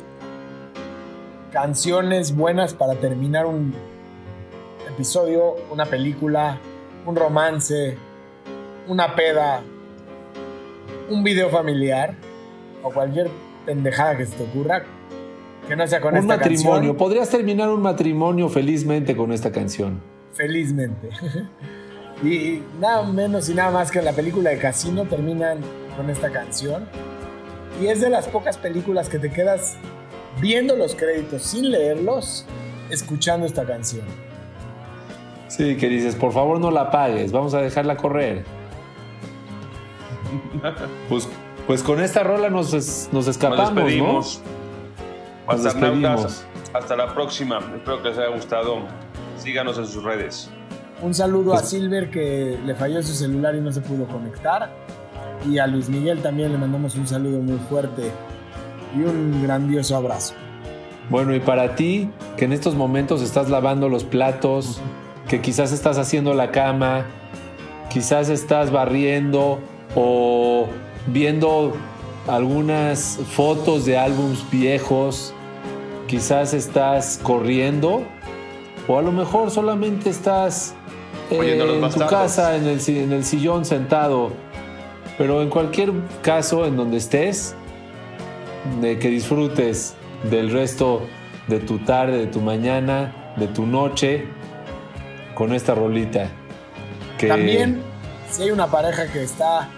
canciones 1.53 2.33
buenas 2.37 2.75
para 2.75 2.95
terminar 2.95 3.45
un 3.45 3.75
episodio, 4.89 5.57
una 5.73 5.85
película, 5.85 6.61
un 7.05 7.17
romance, 7.17 7.97
una 8.87 9.17
peda, 9.17 9.61
un 11.11 11.25
video 11.25 11.51
familiar 11.51 12.15
o 12.85 12.93
cualquier 12.93 13.31
pendejada 13.67 14.17
que 14.17 14.27
se 14.27 14.37
te 14.37 14.45
ocurra 14.45 14.85
que 15.67 15.75
no 15.75 15.85
sea 15.89 16.01
con 16.01 16.15
un 16.15 16.21
esta 16.21 16.37
matrimonio. 16.37 16.73
canción? 16.73 16.97
Podrías 16.97 17.29
terminar 17.29 17.69
un 17.69 17.83
matrimonio 17.83 18.49
felizmente 18.49 19.17
con 19.17 19.33
esta 19.33 19.51
canción. 19.51 20.01
Felizmente. 20.35 21.11
y 22.23 22.63
nada 22.81 23.03
menos 23.03 23.49
y 23.49 23.55
nada 23.55 23.73
más 23.73 23.91
que 23.91 23.99
en 23.99 24.05
la 24.05 24.13
película 24.13 24.51
de 24.51 24.59
Casino 24.59 25.03
terminan 25.07 25.59
con 25.97 26.09
esta 26.11 26.31
canción. 26.31 26.87
Y 27.81 27.87
es 27.87 28.01
de 28.01 28.11
las 28.11 28.27
pocas 28.29 28.57
películas 28.59 29.09
que 29.09 29.19
te 29.19 29.31
quedas 29.31 29.77
viendo 30.41 30.77
los 30.77 30.95
créditos 30.95 31.43
sin 31.43 31.71
leerlos, 31.71 32.45
escuchando 32.91 33.47
esta 33.47 33.65
canción. 33.65 34.05
Sí, 35.49 35.77
que 35.77 35.89
dices, 35.89 36.15
por 36.15 36.33
favor 36.33 36.61
no 36.61 36.71
la 36.71 36.83
apagues, 36.83 37.33
vamos 37.33 37.55
a 37.55 37.61
dejarla 37.61 37.97
correr. 37.97 38.45
Pues, 41.09 41.27
pues 41.67 41.83
con 41.83 42.01
esta 42.03 42.23
rola 42.23 42.51
nos, 42.51 42.75
es- 42.75 43.09
nos 43.13 43.27
escapamos, 43.29 43.73
Nos 43.73 43.75
despedimos. 43.85 44.43
¿no? 45.47 45.53
Nos 45.53 45.63
despedimos. 45.65 46.45
hasta 46.75 46.97
la 46.97 47.15
próxima. 47.15 47.59
Espero 47.77 48.03
que 48.03 48.09
les 48.11 48.19
haya 48.19 48.29
gustado. 48.35 48.77
Síganos 49.39 49.79
en 49.79 49.87
sus 49.87 50.03
redes. 50.05 50.51
Un 51.01 51.15
saludo 51.15 51.53
Pues 51.53 51.63
a 51.63 51.67
Silver 51.67 52.11
que 52.11 52.59
le 52.65 52.75
falló 52.75 53.03
su 53.03 53.15
celular 53.15 53.55
y 53.55 53.61
no 53.61 53.73
se 53.73 53.81
pudo 53.81 54.07
conectar. 54.07 54.71
Y 55.47 55.59
a 55.59 55.67
Luis 55.67 55.89
Miguel 55.89 56.21
también 56.21 56.53
le 56.53 56.59
mandamos 56.59 56.95
un 56.97 57.07
saludo 57.07 57.39
muy 57.41 57.59
fuerte 57.69 58.11
y 58.97 59.01
un 59.03 59.43
grandioso 59.43 59.97
abrazo. 59.97 60.35
Bueno, 61.11 61.35
y 61.35 61.41
para 61.41 61.75
ti, 61.75 62.11
que 62.37 62.45
en 62.45 62.53
estos 62.53 62.75
momentos 62.75 63.23
estás 63.23 63.49
lavando 63.49 63.89
los 63.89 64.05
platos, 64.05 64.81
que 65.29 65.41
quizás 65.41 65.73
estás 65.73 65.97
haciendo 65.99 66.35
la 66.35 66.51
cama, 66.51 67.05
quizás 67.89 68.29
estás 68.29 68.71
barriendo 68.71 69.59
o 69.95 70.67
viendo 71.07 71.73
algunas 72.27 73.19
fotos 73.31 73.87
de 73.87 73.97
álbums 73.97 74.45
viejos, 74.51 75.33
quizás 76.07 76.53
estás 76.53 77.19
corriendo 77.23 78.03
o 78.87 78.99
a 78.99 79.03
lo 79.03 79.13
mejor 79.13 79.51
solamente 79.51 80.11
estás 80.11 80.75
eh, 81.31 81.59
en 81.83 81.91
tu 81.91 82.01
casa, 82.07 82.57
en 82.57 82.67
el, 82.67 82.81
si- 82.81 82.99
en 82.99 83.13
el 83.13 83.25
sillón 83.25 83.65
sentado. 83.65 84.31
Pero 85.19 85.43
en 85.43 85.51
cualquier 85.51 85.93
caso, 86.23 86.65
en 86.65 86.77
donde 86.77 86.99
estés, 86.99 87.55
de 88.81 88.99
que 88.99 89.09
disfrutes 89.09 89.95
del 90.31 90.51
resto 90.51 91.03
de 91.49 91.59
tu 91.59 91.81
tarde, 91.81 92.19
de 92.19 92.27
tu 92.29 92.41
mañana, 92.41 93.33
de 93.37 93.49
tu 93.49 93.67
noche 93.67 94.29
con 95.35 95.53
esta 95.53 95.75
rolita. 95.75 96.29
También, 97.27 97.83
si 98.31 98.43
hay 98.45 98.51
una 98.53 98.69
pareja 98.69 99.07
que 99.07 99.25
está 99.25 99.69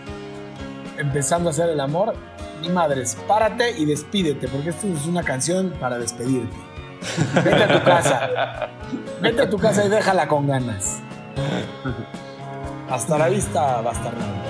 empezando 0.99 1.49
a 1.49 1.53
hacer 1.53 1.71
el 1.71 1.81
amor, 1.81 2.15
mi 2.61 2.69
madres, 2.69 3.17
párate 3.27 3.71
y 3.79 3.87
despídete, 3.87 4.47
porque 4.49 4.71
esto 4.71 4.87
es 4.89 5.07
una 5.07 5.23
canción 5.23 5.73
para 5.81 5.99
despedirte. 5.99 6.57
Vete 7.43 7.65
a 7.65 7.79
tu 7.79 7.85
casa. 7.85 8.69
Vete 9.23 9.43
a 9.43 9.51
tu 9.51 9.59
casa 9.59 9.87
y 9.87 9.89
déjala 9.89 10.29
con 10.29 10.47
ganas. 10.47 11.01
Hasta 12.91 13.17
la 13.17 13.29
vista, 13.29 13.81
bastardo. 13.81 14.50